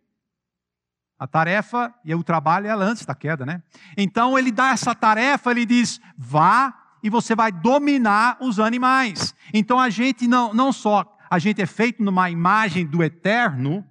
[1.18, 3.62] A tarefa e o trabalho é antes da queda, né?
[3.96, 9.34] Então ele dá essa tarefa, ele diz: vá e você vai dominar os animais.
[9.52, 11.02] Então a gente não, não só
[11.32, 13.88] a gente é feito numa imagem do eterno,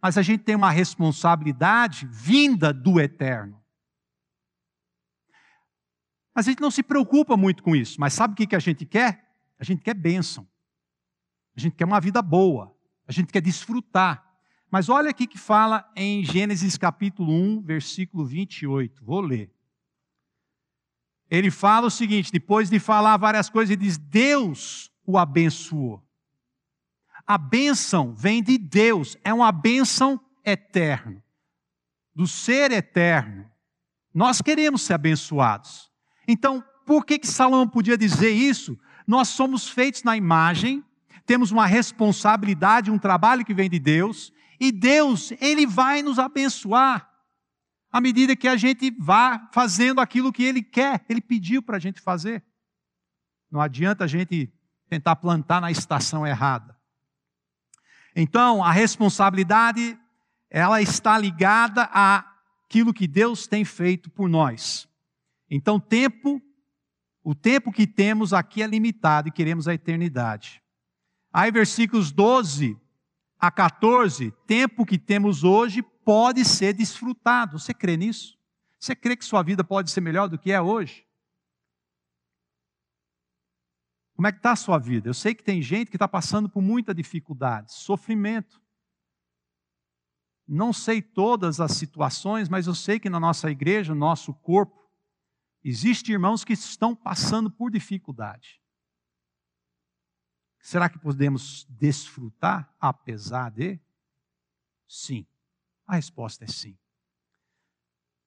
[0.00, 3.62] mas a gente tem uma responsabilidade vinda do eterno.
[6.34, 8.00] Mas a gente não se preocupa muito com isso.
[8.00, 9.30] Mas sabe o que a gente quer?
[9.58, 10.48] A gente quer bênção.
[11.54, 12.74] A gente quer uma vida boa.
[13.06, 14.26] A gente quer desfrutar.
[14.70, 19.04] Mas olha aqui que fala em Gênesis capítulo 1, versículo 28.
[19.04, 19.52] Vou ler.
[21.28, 26.02] Ele fala o seguinte: depois de falar várias coisas, ele diz: Deus o abençoou.
[27.26, 31.22] A bênção vem de Deus, é uma bênção eterna,
[32.14, 33.48] do ser eterno.
[34.12, 35.90] Nós queremos ser abençoados.
[36.26, 38.78] Então, por que, que Salomão podia dizer isso?
[39.06, 40.84] Nós somos feitos na imagem,
[41.24, 47.10] temos uma responsabilidade, um trabalho que vem de Deus, e Deus, Ele vai nos abençoar
[47.90, 51.80] à medida que a gente vá fazendo aquilo que Ele quer, Ele pediu para a
[51.80, 52.44] gente fazer.
[53.50, 54.52] Não adianta a gente
[54.88, 56.76] tentar plantar na estação errada.
[58.14, 59.98] Então, a responsabilidade,
[60.48, 64.88] ela está ligada àquilo que Deus tem feito por nós.
[65.48, 66.40] Então, tempo,
[67.22, 70.62] o tempo que temos aqui é limitado e queremos a eternidade.
[71.32, 72.76] Aí, versículos 12
[73.38, 77.58] a 14, tempo que temos hoje pode ser desfrutado.
[77.58, 78.38] Você crê nisso?
[78.78, 81.04] Você crê que sua vida pode ser melhor do que é hoje?
[84.20, 85.08] Como é que está a sua vida?
[85.08, 88.60] Eu sei que tem gente que está passando por muita dificuldade, sofrimento.
[90.46, 94.78] Não sei todas as situações, mas eu sei que na nossa igreja, no nosso corpo,
[95.64, 98.60] existem irmãos que estão passando por dificuldade.
[100.60, 103.80] Será que podemos desfrutar apesar de?
[104.86, 105.26] Sim.
[105.86, 106.76] A resposta é sim.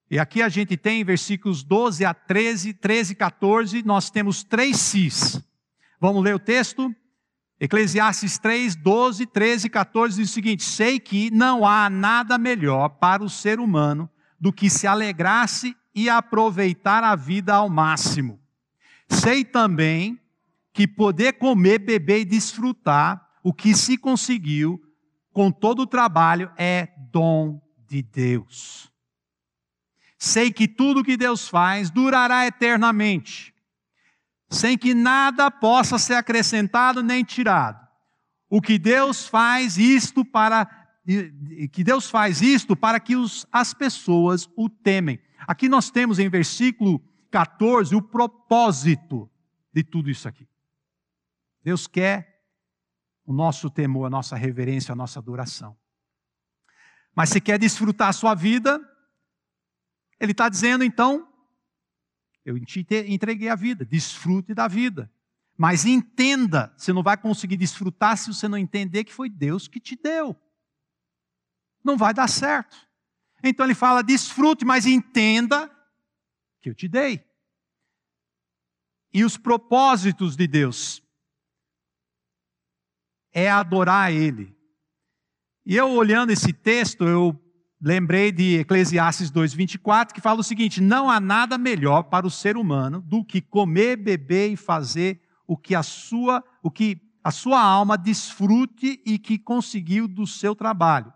[0.10, 4.78] E aqui a gente tem versículos 12 a 13, 13 e 14, nós temos três
[4.78, 5.53] sis.
[6.04, 6.94] Vamos ler o texto?
[7.58, 12.90] Eclesiastes 3, 12, 13 e 14 diz o seguinte: Sei que não há nada melhor
[12.90, 18.38] para o ser humano do que se alegrasse e aproveitar a vida ao máximo.
[19.08, 20.20] Sei também
[20.74, 24.84] que poder comer, beber e desfrutar o que se conseguiu
[25.32, 28.92] com todo o trabalho é dom de Deus.
[30.20, 33.53] Sei que tudo que Deus faz durará eternamente
[34.54, 37.88] sem que nada possa ser acrescentado nem tirado.
[38.50, 40.82] O que Deus faz isto para
[41.72, 45.20] que Deus faz isto para que os, as pessoas o temem.
[45.46, 49.30] Aqui nós temos em versículo 14 o propósito
[49.74, 50.48] de tudo isso aqui.
[51.62, 52.42] Deus quer
[53.26, 55.76] o nosso temor, a nossa reverência, a nossa adoração.
[57.16, 58.80] Mas se quer desfrutar a sua vida,
[60.20, 61.28] Ele está dizendo então,
[62.46, 65.12] eu te entreguei a vida, desfrute da vida.
[65.58, 69.80] Mas entenda, você não vai conseguir desfrutar se você não entender que foi Deus que
[69.80, 70.36] te deu.
[71.84, 72.76] Não vai dar certo.
[73.44, 75.70] Então ele fala: desfrute, mas entenda
[76.62, 77.24] que eu te dei.
[79.14, 81.04] E os propósitos de Deus
[83.32, 84.56] é adorar Ele.
[85.66, 87.40] E eu olhando esse texto, eu
[87.84, 92.56] lembrei de Eclesiastes 2:24 que fala o seguinte: não há nada melhor para o ser
[92.56, 97.62] humano do que comer, beber e fazer o que a sua, o que a sua
[97.62, 101.14] alma desfrute e que conseguiu do seu trabalho.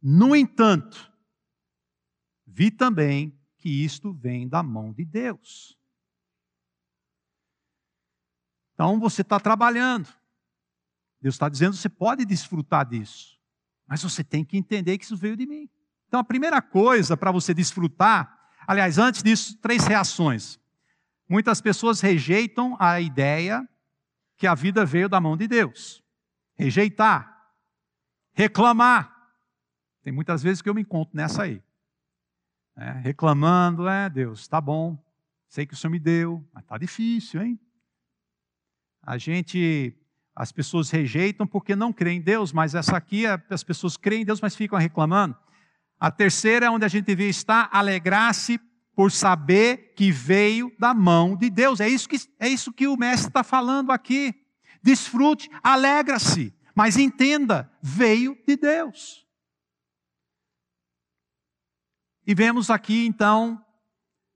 [0.00, 1.12] No entanto,
[2.46, 5.76] vi também que isto vem da mão de Deus.
[8.74, 10.08] Então você está trabalhando.
[11.20, 13.41] Deus está dizendo: você pode desfrutar disso.
[13.86, 15.68] Mas você tem que entender que isso veio de mim.
[16.08, 20.58] Então, a primeira coisa para você desfrutar, aliás, antes disso, três reações.
[21.28, 23.66] Muitas pessoas rejeitam a ideia
[24.36, 26.02] que a vida veio da mão de Deus.
[26.54, 27.50] Rejeitar,
[28.34, 29.10] reclamar.
[30.02, 31.62] Tem muitas vezes que eu me encontro nessa aí.
[32.76, 34.98] É, reclamando, é Deus, tá bom,
[35.46, 37.60] sei que o Senhor me deu, mas tá difícil, hein?
[39.02, 39.94] A gente
[40.34, 44.24] as pessoas rejeitam porque não creem em Deus, mas essa aqui, as pessoas creem em
[44.24, 45.36] Deus, mas ficam reclamando.
[46.00, 48.58] A terceira é onde a gente devia estar, alegrar-se
[48.94, 51.80] por saber que veio da mão de Deus.
[51.80, 54.34] É isso que, é isso que o mestre está falando aqui.
[54.82, 59.26] Desfrute, alegra-se, mas entenda, veio de Deus.
[62.26, 63.62] E vemos aqui então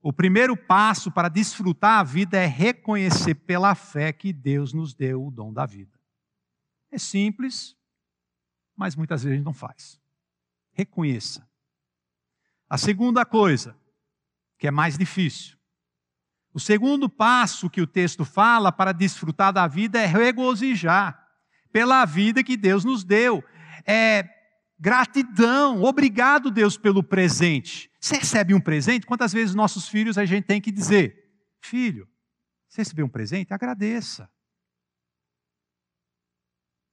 [0.06, 5.26] o primeiro passo para desfrutar a vida é reconhecer pela fé que Deus nos deu
[5.26, 5.98] o dom da vida.
[6.92, 7.76] É simples,
[8.76, 10.00] mas muitas vezes a gente não faz.
[10.72, 11.44] Reconheça.
[12.70, 13.76] A segunda coisa,
[14.56, 15.58] que é mais difícil.
[16.54, 21.20] O segundo passo que o texto fala para desfrutar da vida é regozijar
[21.72, 23.42] pela vida que Deus nos deu.
[23.84, 24.22] É
[24.78, 27.90] gratidão, obrigado Deus pelo presente.
[28.00, 29.06] Você recebe um presente?
[29.06, 32.08] Quantas vezes nossos filhos a gente tem que dizer: Filho,
[32.68, 33.52] você recebeu um presente?
[33.52, 34.30] Agradeça.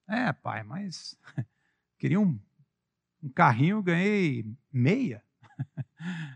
[0.08, 1.18] É, pai, mas
[1.98, 2.40] queria um,
[3.22, 5.24] um carrinho, ganhei meia.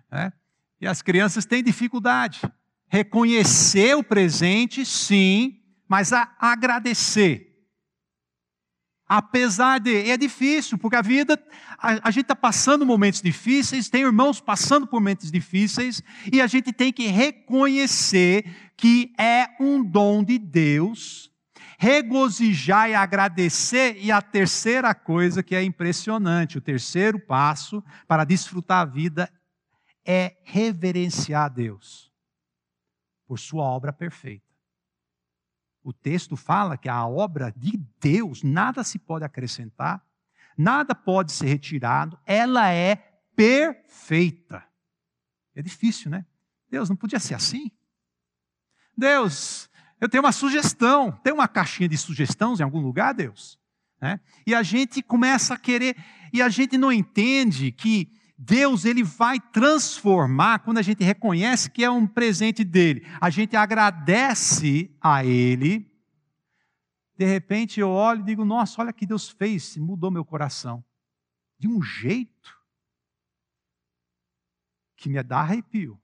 [0.10, 0.32] É?
[0.80, 2.40] E as crianças têm dificuldade.
[2.88, 7.57] Reconhecer o presente, sim, mas a agradecer.
[9.08, 10.10] Apesar de.
[10.10, 11.42] É difícil, porque a vida.
[11.78, 16.02] A, a gente está passando momentos difíceis, tem irmãos passando por momentos difíceis,
[16.32, 21.32] e a gente tem que reconhecer que é um dom de Deus,
[21.78, 28.82] regozijar e agradecer, e a terceira coisa que é impressionante, o terceiro passo para desfrutar
[28.82, 29.32] a vida
[30.06, 32.12] é reverenciar a Deus
[33.28, 34.47] por sua obra perfeita.
[35.88, 40.06] O texto fala que a obra de Deus, nada se pode acrescentar,
[40.58, 42.98] nada pode ser retirado, ela é
[43.34, 44.66] perfeita.
[45.56, 46.26] É difícil, né?
[46.70, 47.72] Deus, não podia ser assim?
[48.98, 49.70] Deus,
[50.02, 53.58] eu tenho uma sugestão, tem uma caixinha de sugestões em algum lugar, Deus?
[54.02, 54.20] Né?
[54.46, 55.96] E a gente começa a querer,
[56.34, 61.84] e a gente não entende que Deus ele vai transformar quando a gente reconhece que
[61.84, 63.02] é um presente dele.
[63.20, 65.92] A gente agradece a ele.
[67.18, 70.86] De repente eu olho e digo: "Nossa, olha que Deus fez, mudou meu coração".
[71.58, 72.56] De um jeito
[74.96, 76.00] que me dá arrepio.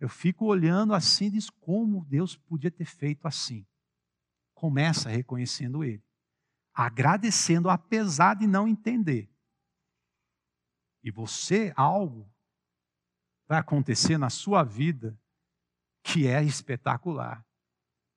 [0.00, 3.66] Eu fico olhando assim e diz como Deus podia ter feito assim.
[4.54, 6.02] Começa reconhecendo ele,
[6.72, 9.28] agradecendo apesar de não entender.
[11.02, 12.30] E você, algo
[13.46, 15.18] vai acontecer na sua vida
[16.02, 17.44] que é espetacular.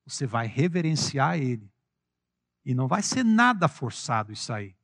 [0.05, 1.71] Você vai reverenciar Ele.
[2.65, 4.75] E não vai ser nada forçado isso aí.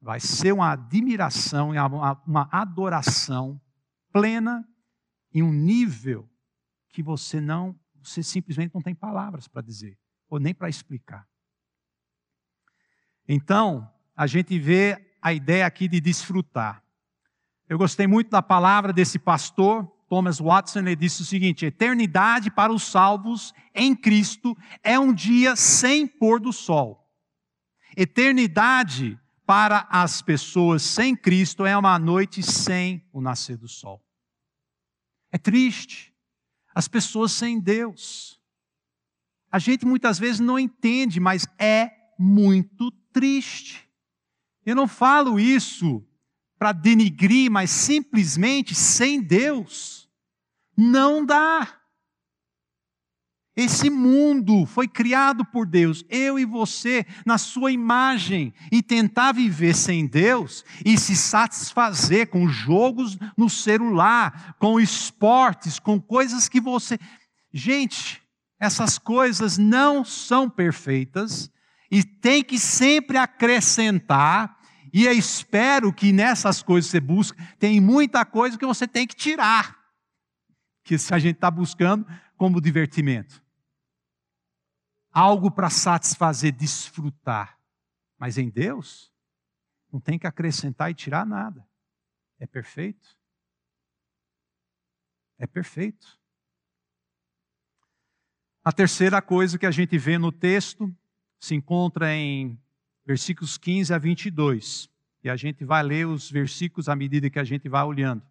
[0.00, 3.60] Vai ser uma admiração e uma adoração
[4.12, 4.66] plena
[5.32, 6.28] em um nível
[6.88, 11.28] que você não, você simplesmente não tem palavras para dizer, ou nem para explicar.
[13.26, 16.82] Então, a gente vê a ideia aqui de desfrutar.
[17.68, 22.72] Eu gostei muito da palavra desse pastor, Thomas Watson, ele disse o seguinte: eternidade para
[22.72, 27.06] os salvos em Cristo é um dia sem pôr do sol.
[27.96, 34.02] Eternidade para as pessoas sem Cristo é uma noite sem o nascer do sol.
[35.32, 36.14] É triste.
[36.74, 38.38] As pessoas sem Deus.
[39.50, 43.87] A gente muitas vezes não entende, mas é muito triste.
[44.68, 46.06] Eu não falo isso
[46.58, 50.06] para denigrir, mas simplesmente sem Deus
[50.76, 51.80] não dá.
[53.56, 59.74] Esse mundo foi criado por Deus, eu e você, na sua imagem, e tentar viver
[59.74, 66.98] sem Deus e se satisfazer com jogos no celular, com esportes, com coisas que você.
[67.50, 68.20] Gente,
[68.60, 71.50] essas coisas não são perfeitas
[71.90, 74.57] e tem que sempre acrescentar
[74.92, 79.06] e eu espero que nessas coisas que você busca, tem muita coisa que você tem
[79.06, 79.78] que tirar.
[80.82, 83.42] Que se a gente está buscando como divertimento.
[85.10, 87.58] Algo para satisfazer, desfrutar.
[88.18, 89.12] Mas em Deus,
[89.92, 91.66] não tem que acrescentar e tirar nada.
[92.38, 93.16] É perfeito.
[95.38, 96.18] É perfeito.
[98.64, 100.94] A terceira coisa que a gente vê no texto
[101.40, 102.60] se encontra em
[103.08, 104.86] versículos 15 a 22.
[105.24, 108.22] E a gente vai ler os versículos à medida que a gente vai olhando.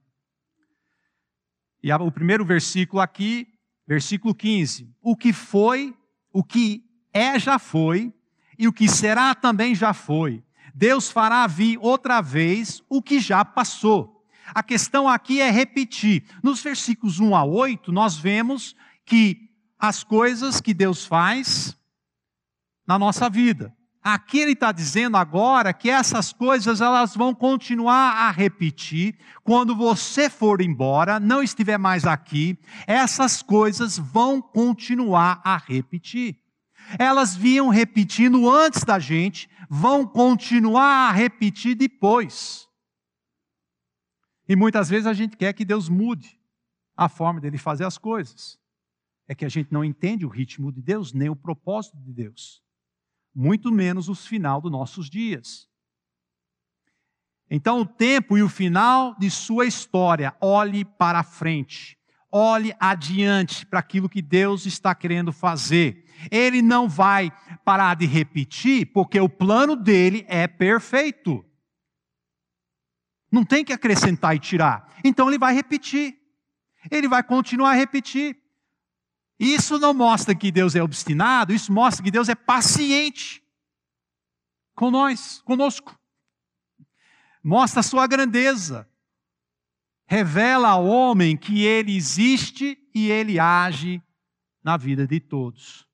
[1.81, 3.47] E o primeiro versículo aqui,
[3.87, 5.97] versículo 15: O que foi,
[6.31, 8.13] o que é já foi,
[8.57, 10.43] e o que será também já foi.
[10.75, 14.23] Deus fará vir outra vez o que já passou.
[14.53, 16.23] A questão aqui é repetir.
[16.43, 19.49] Nos versículos 1 a 8, nós vemos que
[19.79, 21.75] as coisas que Deus faz
[22.85, 23.75] na nossa vida.
[24.09, 30.29] Aqui ele está dizendo agora que essas coisas elas vão continuar a repetir quando você
[30.29, 36.39] for embora, não estiver mais aqui, essas coisas vão continuar a repetir.
[36.97, 42.65] Elas vinham repetindo antes da gente, vão continuar a repetir depois.
[44.47, 46.39] E muitas vezes a gente quer que Deus mude
[46.95, 48.57] a forma dele fazer as coisas.
[49.27, 52.65] É que a gente não entende o ritmo de Deus, nem o propósito de Deus
[53.37, 55.69] muito menos o final dos nossos dias.
[57.51, 61.95] Então, o tempo e o final de sua história, olhe para frente,
[62.31, 66.03] olhe adiante para aquilo que Deus está querendo fazer.
[66.31, 67.31] Ele não vai
[67.63, 71.45] parar de repetir, porque o plano dele é perfeito.
[73.31, 74.91] Não tem que acrescentar e tirar.
[75.03, 76.17] Então ele vai repetir.
[76.89, 78.35] Ele vai continuar a repetir.
[79.39, 83.43] Isso não mostra que Deus é obstinado, isso mostra que Deus é paciente
[84.75, 85.97] com nós, conosco.
[87.43, 88.87] Mostra a sua grandeza.
[90.07, 94.01] Revela ao homem que ele existe e ele age
[94.63, 95.87] na vida de todos.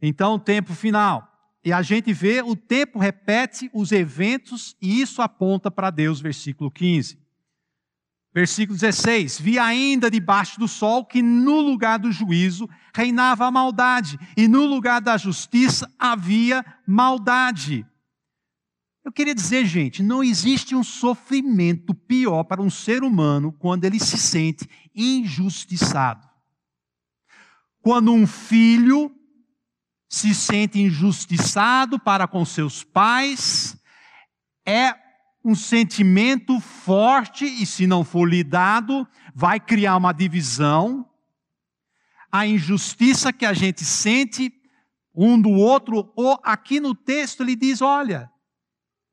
[0.00, 1.30] Então, o tempo final.
[1.64, 6.70] E a gente vê, o tempo repete os eventos e isso aponta para Deus, versículo
[6.70, 7.23] 15.
[8.34, 14.18] Versículo 16: Vi ainda debaixo do sol que no lugar do juízo reinava a maldade,
[14.36, 17.86] e no lugar da justiça havia maldade.
[19.04, 24.00] Eu queria dizer, gente, não existe um sofrimento pior para um ser humano quando ele
[24.00, 26.26] se sente injustiçado.
[27.80, 29.14] Quando um filho
[30.08, 33.76] se sente injustiçado para com seus pais,
[34.66, 35.03] é
[35.44, 41.08] um sentimento forte e, se não for lidado, vai criar uma divisão.
[42.32, 44.52] A injustiça que a gente sente
[45.14, 48.32] um do outro, ou aqui no texto ele diz: olha,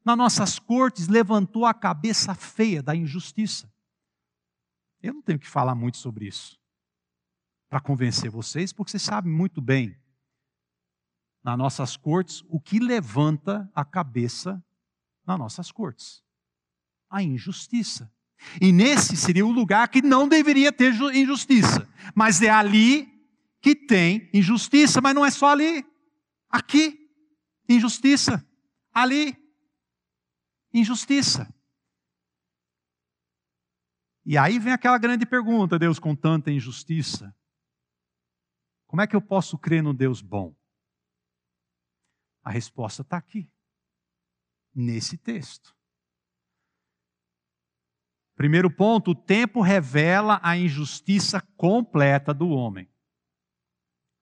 [0.05, 3.71] nas nossas cortes levantou a cabeça feia da injustiça.
[5.03, 6.59] Eu não tenho que falar muito sobre isso
[7.69, 9.97] para convencer vocês, porque vocês sabem muito bem,
[11.41, 14.61] nas nossas cortes, o que levanta a cabeça
[15.25, 16.23] nas nossas cortes?
[17.09, 18.11] A injustiça.
[18.59, 21.87] E nesse seria o lugar que não deveria ter injustiça.
[22.15, 23.07] Mas é ali
[23.61, 25.85] que tem injustiça, mas não é só ali.
[26.49, 27.09] Aqui,
[27.69, 28.45] injustiça.
[28.93, 29.37] Ali,
[30.73, 31.53] injustiça.
[34.25, 37.35] E aí vem aquela grande pergunta, Deus, com tanta injustiça.
[38.87, 40.55] Como é que eu posso crer no Deus bom?
[42.43, 43.50] A resposta está aqui
[44.73, 45.75] nesse texto.
[48.35, 52.89] Primeiro ponto: o tempo revela a injustiça completa do homem.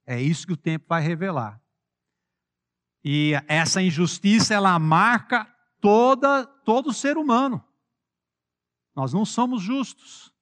[0.05, 1.61] É isso que o tempo vai revelar.
[3.03, 5.45] E essa injustiça ela marca
[5.79, 7.63] toda todo ser humano.
[8.95, 10.33] Nós não somos justos.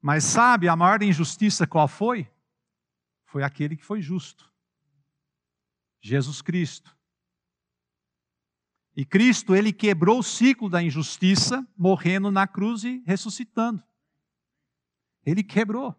[0.00, 2.30] Mas sabe a maior injustiça qual foi?
[3.24, 4.51] Foi aquele que foi justo.
[6.02, 6.94] Jesus Cristo.
[8.94, 13.82] E Cristo, ele quebrou o ciclo da injustiça, morrendo na cruz e ressuscitando.
[15.24, 15.96] Ele quebrou.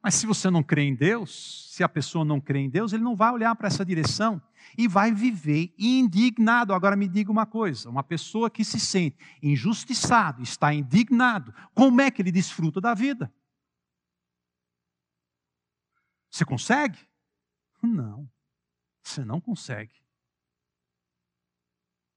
[0.00, 3.02] Mas se você não crê em Deus, se a pessoa não crê em Deus, ele
[3.02, 4.40] não vai olhar para essa direção
[4.76, 6.74] e vai viver indignado.
[6.74, 12.10] Agora me diga uma coisa: uma pessoa que se sente injustiçado, está indignado, como é
[12.10, 13.32] que ele desfruta da vida?
[16.30, 16.98] Você consegue?
[17.82, 18.28] Não.
[19.04, 19.94] Você não consegue.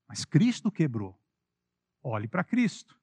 [0.07, 1.19] Mas Cristo quebrou.
[2.01, 2.97] Olhe para Cristo.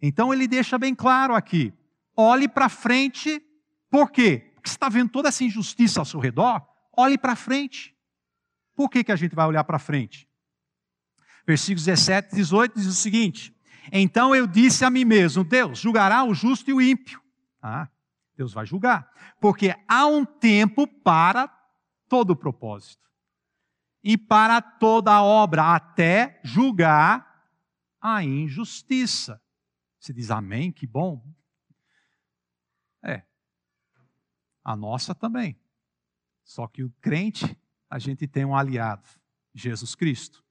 [0.00, 1.74] Então ele deixa bem claro aqui:
[2.16, 3.42] olhe para frente,
[3.90, 4.52] por quê?
[4.54, 6.64] Porque você está vendo toda essa injustiça ao seu redor,
[6.96, 7.94] olhe para frente.
[8.74, 10.28] Por que, que a gente vai olhar para frente?
[11.46, 13.56] Versículos 17 e 18 diz o seguinte:
[13.90, 17.20] Então eu disse a mim mesmo: Deus julgará o justo e o ímpio.
[17.60, 17.88] Ah,
[18.36, 19.10] Deus vai julgar,
[19.40, 21.48] porque há um tempo para
[22.08, 23.06] todo o propósito
[24.08, 27.44] e para toda obra, até julgar
[28.00, 29.42] a injustiça.
[29.98, 30.70] Você diz amém?
[30.70, 31.28] Que bom.
[33.02, 33.24] É.
[34.62, 35.58] A nossa também.
[36.44, 37.58] Só que o crente,
[37.90, 39.08] a gente tem um aliado,
[39.52, 40.44] Jesus Cristo.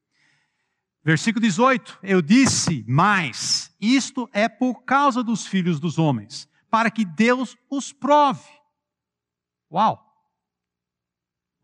[1.01, 7.05] Versículo 18: Eu disse mais, isto é por causa dos filhos dos homens, para que
[7.05, 8.49] Deus os prove.
[9.71, 10.04] Uau!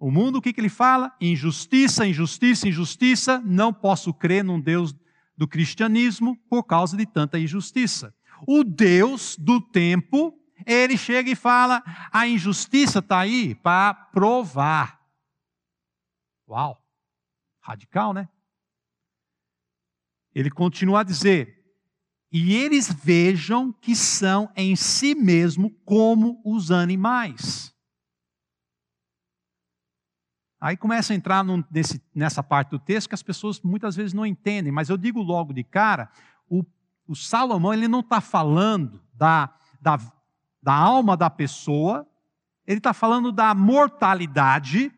[0.02, 1.16] O mundo, o que, que ele fala?
[1.22, 3.40] Injustiça, injustiça, injustiça.
[3.46, 4.96] Não posso crer num Deus
[5.38, 8.12] do cristianismo por causa de tanta injustiça.
[8.48, 10.34] O Deus do tempo,
[10.66, 15.00] ele chega e fala: a injustiça está aí para provar.
[16.50, 16.84] Uau!
[17.62, 18.28] Radical, né?
[20.34, 21.64] Ele continua a dizer:
[22.32, 27.71] e eles vejam que são em si mesmo como os animais.
[30.62, 34.14] Aí começa a entrar num, nesse, nessa parte do texto que as pessoas muitas vezes
[34.14, 36.08] não entendem, mas eu digo logo de cara:
[36.48, 36.64] o,
[37.08, 39.52] o Salomão ele não está falando da,
[39.82, 40.00] da,
[40.62, 42.08] da alma da pessoa,
[42.68, 44.94] ele está falando da mortalidade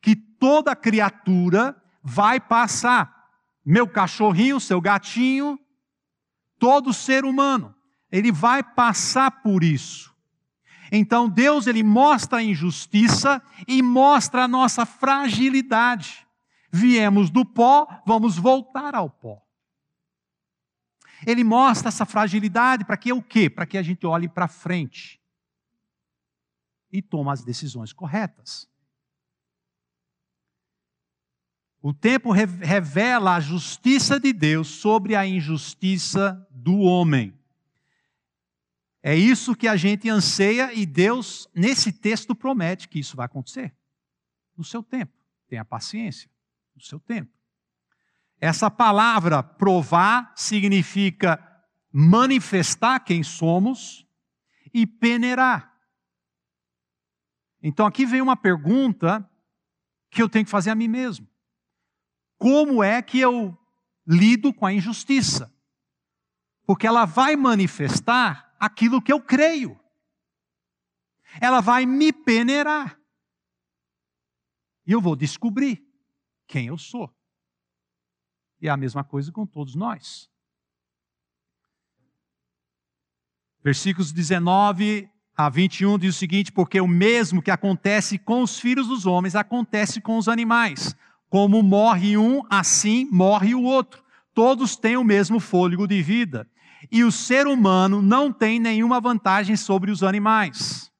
[0.00, 3.12] que toda criatura vai passar.
[3.64, 5.58] Meu cachorrinho, seu gatinho,
[6.60, 7.74] todo ser humano,
[8.12, 10.13] ele vai passar por isso.
[10.96, 16.24] Então Deus ele mostra a injustiça e mostra a nossa fragilidade.
[16.70, 19.42] Viemos do pó, vamos voltar ao pó.
[21.26, 23.50] Ele mostra essa fragilidade para que o quê?
[23.50, 25.20] Para que a gente olhe para frente
[26.92, 28.68] e tome as decisões corretas.
[31.82, 37.36] O tempo revela a justiça de Deus sobre a injustiça do homem.
[39.06, 43.76] É isso que a gente anseia e Deus, nesse texto, promete que isso vai acontecer
[44.56, 45.12] no seu tempo.
[45.46, 46.30] Tenha paciência,
[46.74, 47.30] no seu tempo.
[48.40, 51.38] Essa palavra provar significa
[51.92, 54.06] manifestar quem somos
[54.72, 55.70] e peneirar.
[57.62, 59.30] Então aqui vem uma pergunta
[60.10, 61.28] que eu tenho que fazer a mim mesmo.
[62.38, 63.54] Como é que eu
[64.06, 65.54] lido com a injustiça?
[66.66, 69.78] Porque ela vai manifestar aquilo que eu creio.
[71.40, 72.98] Ela vai me peneirar.
[74.86, 75.82] E eu vou descobrir
[76.46, 77.14] quem eu sou.
[78.60, 80.30] E é a mesma coisa com todos nós.
[83.62, 88.88] Versículos 19 a 21 diz o seguinte: Porque o mesmo que acontece com os filhos
[88.88, 90.94] dos homens acontece com os animais.
[91.28, 94.04] Como morre um, assim morre o outro.
[94.32, 96.48] Todos têm o mesmo fôlego de vida.
[96.90, 100.92] E o ser humano não tem nenhuma vantagem sobre os animais.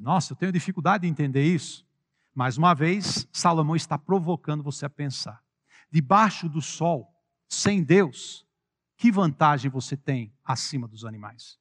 [0.00, 1.86] Nossa, eu tenho dificuldade de entender isso.
[2.34, 5.42] Mais uma vez, Salomão está provocando você a pensar.
[5.90, 7.14] Debaixo do sol,
[7.48, 8.44] sem Deus,
[8.96, 11.58] que vantagem você tem acima dos animais?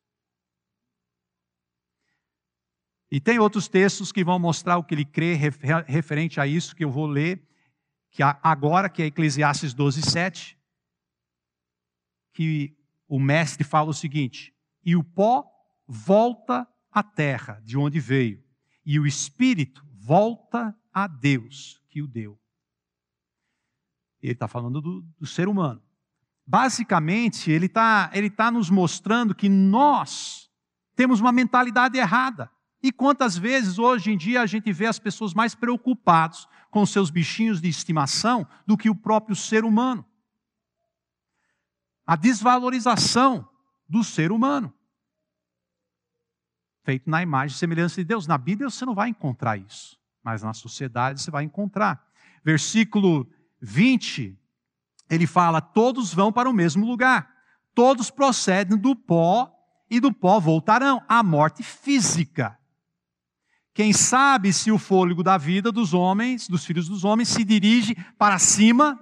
[3.11, 5.35] E tem outros textos que vão mostrar o que ele crê
[5.85, 7.47] referente a isso, que eu vou ler,
[8.09, 10.57] que agora, que é Eclesiastes 12, 7,
[12.33, 12.75] que
[13.07, 15.45] o mestre fala o seguinte: E o pó
[15.87, 18.43] volta à terra, de onde veio,
[18.85, 22.39] e o espírito volta a Deus, que o deu.
[24.21, 25.81] Ele está falando do, do, ser humano.
[26.45, 30.49] Basicamente, ele está ele tá nos mostrando que nós
[30.95, 32.49] temos uma mentalidade errada.
[32.81, 37.09] E quantas vezes hoje em dia a gente vê as pessoas mais preocupadas com seus
[37.09, 40.05] bichinhos de estimação do que o próprio ser humano?
[42.05, 43.47] A desvalorização
[43.87, 44.73] do ser humano.
[46.83, 48.27] Feito na imagem e semelhança de Deus.
[48.27, 52.05] Na Bíblia você não vai encontrar isso, mas na sociedade você vai encontrar.
[52.43, 53.29] Versículo
[53.61, 54.37] 20,
[55.09, 57.29] ele fala: todos vão para o mesmo lugar,
[57.73, 59.49] todos procedem do pó
[59.89, 62.57] e do pó voltarão à morte física.
[63.73, 67.95] Quem sabe se o fôlego da vida dos homens, dos filhos dos homens, se dirige
[68.17, 68.99] para cima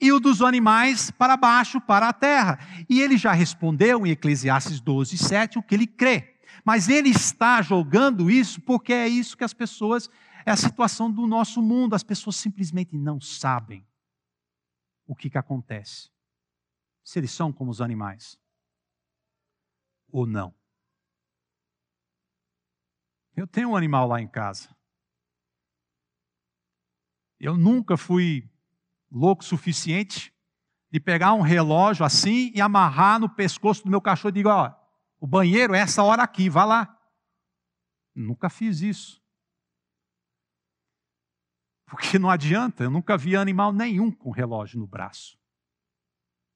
[0.00, 2.58] e o dos animais para baixo, para a terra.
[2.88, 6.36] E ele já respondeu em Eclesiastes 12, 7 o que ele crê.
[6.64, 10.08] Mas ele está jogando isso porque é isso que as pessoas,
[10.46, 11.94] é a situação do nosso mundo.
[11.94, 13.86] As pessoas simplesmente não sabem
[15.06, 16.10] o que, que acontece.
[17.02, 18.38] Se eles são como os animais
[20.10, 20.54] ou não.
[23.34, 24.74] Eu tenho um animal lá em casa.
[27.38, 28.50] Eu nunca fui
[29.10, 30.34] louco suficiente
[30.90, 34.74] de pegar um relógio assim e amarrar no pescoço do meu cachorro e dizer: ó,
[35.20, 36.98] o banheiro é essa hora aqui, vá lá.
[38.14, 39.22] Nunca fiz isso.
[41.86, 45.38] Porque não adianta, eu nunca vi animal nenhum com relógio no braço.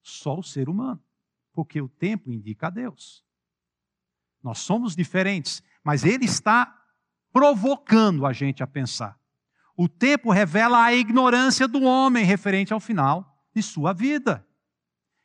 [0.01, 1.03] Só o ser humano.
[1.53, 3.25] Porque o tempo indica a Deus.
[4.43, 6.81] Nós somos diferentes mas ele está
[7.31, 9.19] provocando a gente a pensar.
[9.75, 14.45] O tempo revela a ignorância do homem referente ao final de sua vida.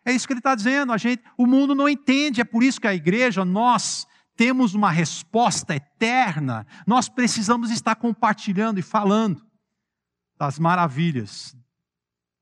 [0.05, 0.93] É isso que ele está dizendo.
[0.93, 2.41] A gente, o mundo não entende.
[2.41, 6.67] É por isso que a igreja, nós temos uma resposta eterna.
[6.87, 9.45] Nós precisamos estar compartilhando e falando
[10.39, 11.57] das maravilhas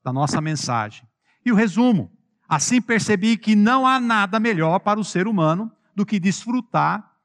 [0.04, 1.08] da nossa mensagem.
[1.44, 2.12] E o resumo:
[2.48, 7.16] assim percebi que não há nada melhor para o ser humano do que desfrutar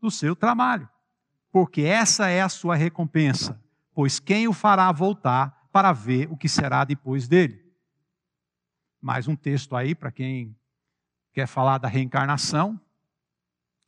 [0.00, 0.88] do seu trabalho,
[1.52, 3.60] porque essa é a sua recompensa,
[3.96, 7.64] pois quem o fará voltar para ver o que será depois dele?
[9.00, 10.54] Mais um texto aí para quem
[11.32, 12.78] quer falar da reencarnação,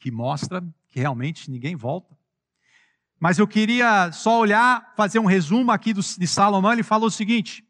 [0.01, 2.17] que mostra que realmente ninguém volta.
[3.21, 6.73] Mas eu queria só olhar, fazer um resumo aqui de Salomão.
[6.73, 7.63] Ele falou o seguinte: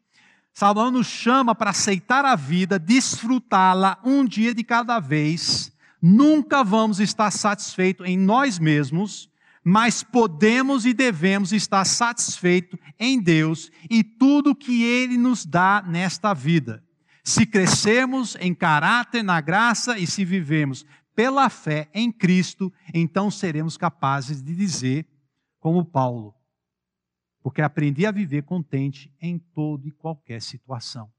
[0.53, 7.01] Salomão nos chama para aceitar a vida, desfrutá-la um dia de cada vez, Nunca vamos
[7.01, 9.29] estar satisfeitos em nós mesmos,
[9.63, 16.33] mas podemos e devemos estar satisfeitos em Deus e tudo que Ele nos dá nesta
[16.33, 16.83] vida.
[17.23, 20.85] Se crescermos em caráter, na graça e se vivemos
[21.15, 25.07] pela fé em Cristo, então seremos capazes de dizer,
[25.59, 26.33] como Paulo,
[27.43, 31.11] porque aprendi a viver contente em toda e qualquer situação.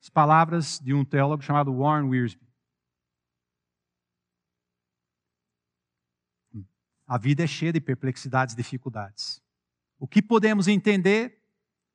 [0.00, 2.47] As palavras de um teólogo chamado Warren Wiersbe.
[7.08, 9.40] A vida é cheia de perplexidades dificuldades.
[9.98, 11.42] O que podemos entender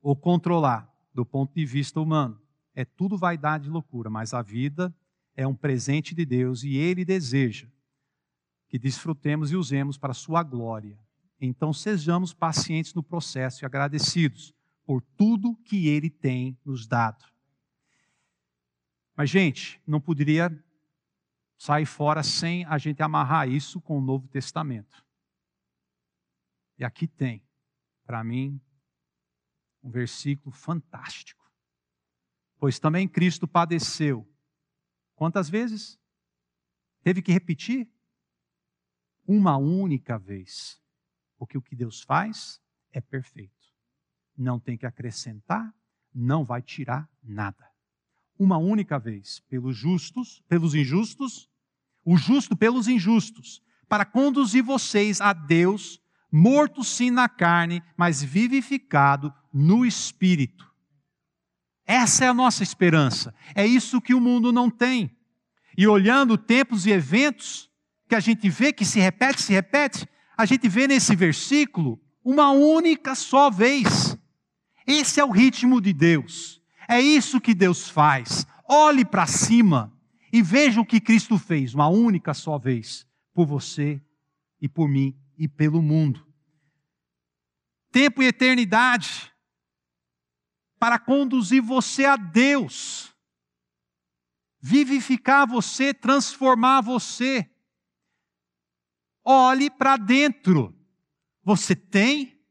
[0.02, 2.42] ou controlar do ponto de vista humano
[2.74, 4.92] é tudo vaidade e loucura, mas a vida
[5.36, 7.68] é um presente de Deus e Ele deseja
[8.68, 10.98] que desfrutemos e usemos para a Sua glória.
[11.40, 14.52] Então sejamos pacientes no processo e agradecidos
[14.84, 17.24] por tudo que Ele tem nos dado.
[19.16, 20.52] Mas, gente, não poderia
[21.64, 25.02] sair fora sem a gente amarrar isso com o Novo Testamento.
[26.78, 27.42] E aqui tem,
[28.06, 28.60] para mim,
[29.82, 31.50] um versículo fantástico.
[32.58, 34.30] Pois também Cristo padeceu.
[35.16, 35.98] Quantas vezes?
[37.02, 37.90] Teve que repetir?
[39.26, 40.84] Uma única vez.
[41.38, 42.62] Porque o que Deus faz
[42.92, 43.74] é perfeito.
[44.36, 45.74] Não tem que acrescentar,
[46.14, 47.72] não vai tirar nada.
[48.38, 51.53] Uma única vez, pelos justos, pelos injustos,
[52.06, 56.04] o justo pelos injustos, para conduzir vocês a Deus
[56.36, 60.68] morto sim na carne, mas vivificado no espírito.
[61.86, 63.36] Essa é a nossa esperança.
[63.54, 65.16] É isso que o mundo não tem.
[65.78, 67.70] E olhando tempos e eventos
[68.10, 72.50] que a gente vê que se repete, se repete, a gente vê nesse versículo uma
[72.50, 74.18] única só vez.
[74.88, 76.60] Esse é o ritmo de Deus.
[76.90, 78.48] É isso que Deus faz.
[78.68, 79.94] Olhe para cima
[80.34, 84.02] e veja o que Cristo fez, uma única só vez, por você
[84.60, 86.26] e por mim e pelo mundo.
[87.92, 89.32] Tempo e eternidade
[90.80, 93.16] para conduzir você a Deus,
[94.60, 97.48] vivificar você, transformar você.
[99.24, 100.76] Olhe para dentro.
[101.44, 102.44] Você tem?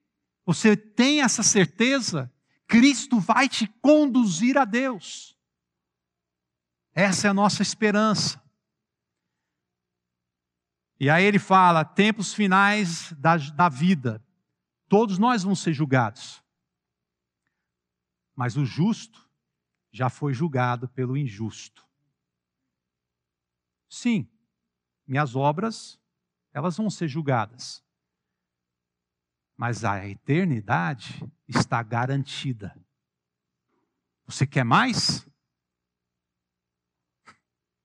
[0.46, 2.32] Você tem essa certeza?
[2.68, 5.36] Cristo vai te conduzir a Deus.
[6.94, 8.42] Essa é a nossa esperança.
[11.00, 14.24] E aí ele fala: tempos finais da, da vida.
[14.88, 16.42] Todos nós vamos ser julgados.
[18.36, 19.28] Mas o justo
[19.90, 21.86] já foi julgado pelo injusto.
[23.88, 24.28] Sim,
[25.06, 26.00] minhas obras,
[26.52, 27.84] elas vão ser julgadas.
[29.56, 32.74] Mas a eternidade está garantida.
[34.26, 35.26] Você quer mais?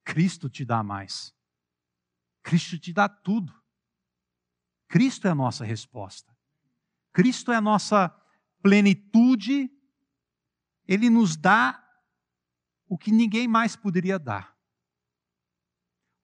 [0.07, 1.35] Cristo te dá mais.
[2.41, 3.53] Cristo te dá tudo.
[4.87, 6.33] Cristo é a nossa resposta.
[7.11, 8.07] Cristo é a nossa
[8.63, 9.69] plenitude.
[10.87, 11.83] Ele nos dá
[12.87, 14.57] o que ninguém mais poderia dar.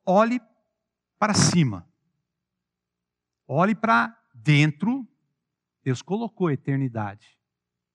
[0.06, 0.40] Olhe
[1.20, 1.86] para cima.
[3.46, 5.06] Olhe para dentro.
[5.84, 7.38] Deus colocou a eternidade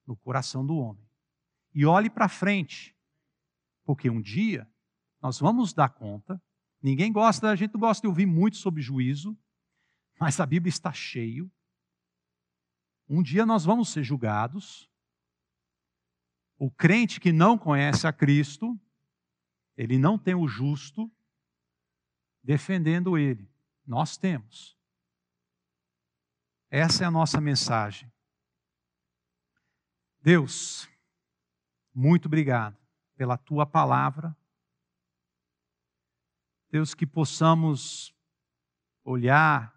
[0.05, 1.09] no coração do homem.
[1.73, 2.95] E olhe para frente,
[3.83, 4.71] porque um dia
[5.21, 6.41] nós vamos dar conta.
[6.81, 9.37] Ninguém gosta, a gente não gosta de ouvir muito sobre juízo,
[10.19, 11.51] mas a Bíblia está cheio.
[13.07, 14.89] Um dia nós vamos ser julgados.
[16.57, 18.79] O crente que não conhece a Cristo,
[19.75, 21.11] ele não tem o justo
[22.43, 23.49] defendendo ele.
[23.85, 24.77] Nós temos.
[26.69, 28.11] Essa é a nossa mensagem.
[30.21, 30.87] Deus,
[31.93, 32.77] muito obrigado
[33.15, 34.35] pela tua palavra.
[36.71, 38.13] Deus, que possamos
[39.03, 39.73] olhar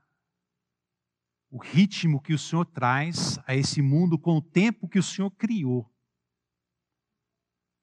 [1.51, 5.30] o ritmo que o Senhor traz a esse mundo com o tempo que o Senhor
[5.30, 5.90] criou.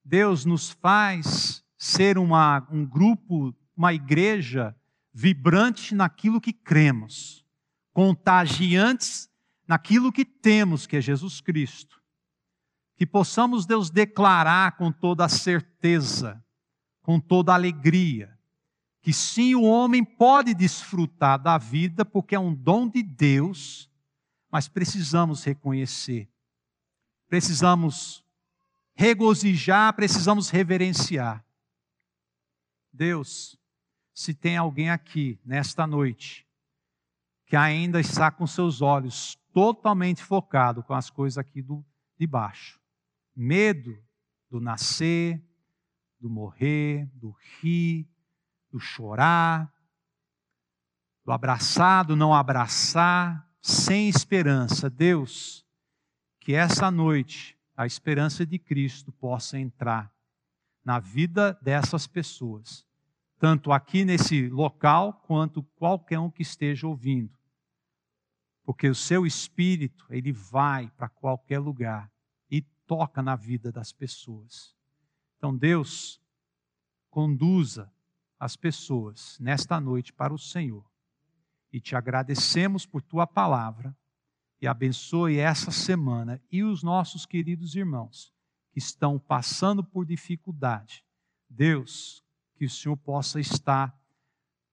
[0.04, 4.76] Deus nos faz ser uma, um grupo, uma igreja
[5.12, 7.44] vibrante naquilo que cremos,
[7.92, 9.28] contagiantes
[9.66, 12.00] naquilo que temos, que é Jesus Cristo.
[12.96, 16.44] Que possamos, Deus, declarar com toda certeza,
[17.02, 18.36] com toda alegria,
[19.02, 23.90] que sim, o homem pode desfrutar da vida porque é um dom de Deus,
[24.50, 26.28] mas precisamos reconhecer,
[27.28, 28.24] precisamos
[28.94, 31.44] regozijar, precisamos reverenciar.
[32.92, 33.58] Deus,
[34.12, 36.46] se tem alguém aqui nesta noite
[37.46, 41.84] que ainda está com seus olhos totalmente focado com as coisas aqui do,
[42.18, 42.78] de baixo,
[43.34, 43.98] medo
[44.50, 45.42] do nascer,
[46.20, 48.06] do morrer, do rir,
[48.70, 49.72] do chorar.
[51.24, 54.88] do abraçado, não abraçar, sem esperança.
[54.88, 55.64] Deus,
[56.40, 60.12] que essa noite a esperança de Cristo possa entrar
[60.84, 62.86] na vida dessas pessoas,
[63.38, 67.32] tanto aqui nesse local quanto qualquer um que esteja ouvindo.
[68.64, 72.10] Porque o seu espírito, ele vai para qualquer lugar
[72.50, 74.76] e toca na vida das pessoas.
[75.38, 76.20] Então, Deus,
[77.08, 77.90] conduza
[78.40, 80.90] as pessoas nesta noite para o Senhor.
[81.70, 83.94] E te agradecemos por tua palavra
[84.60, 88.34] e abençoe essa semana e os nossos queridos irmãos
[88.72, 91.04] que estão passando por dificuldade.
[91.48, 92.24] Deus,
[92.54, 93.94] que o Senhor possa estar,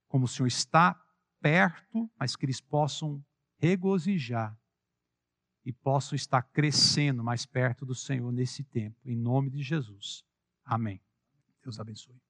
[0.07, 0.99] como o Senhor está
[1.41, 3.23] perto, mas que eles possam
[3.57, 4.57] regozijar
[5.65, 10.23] e possam estar crescendo mais perto do Senhor nesse tempo, em nome de Jesus.
[10.63, 11.01] Amém.
[11.61, 12.26] Deus abençoe.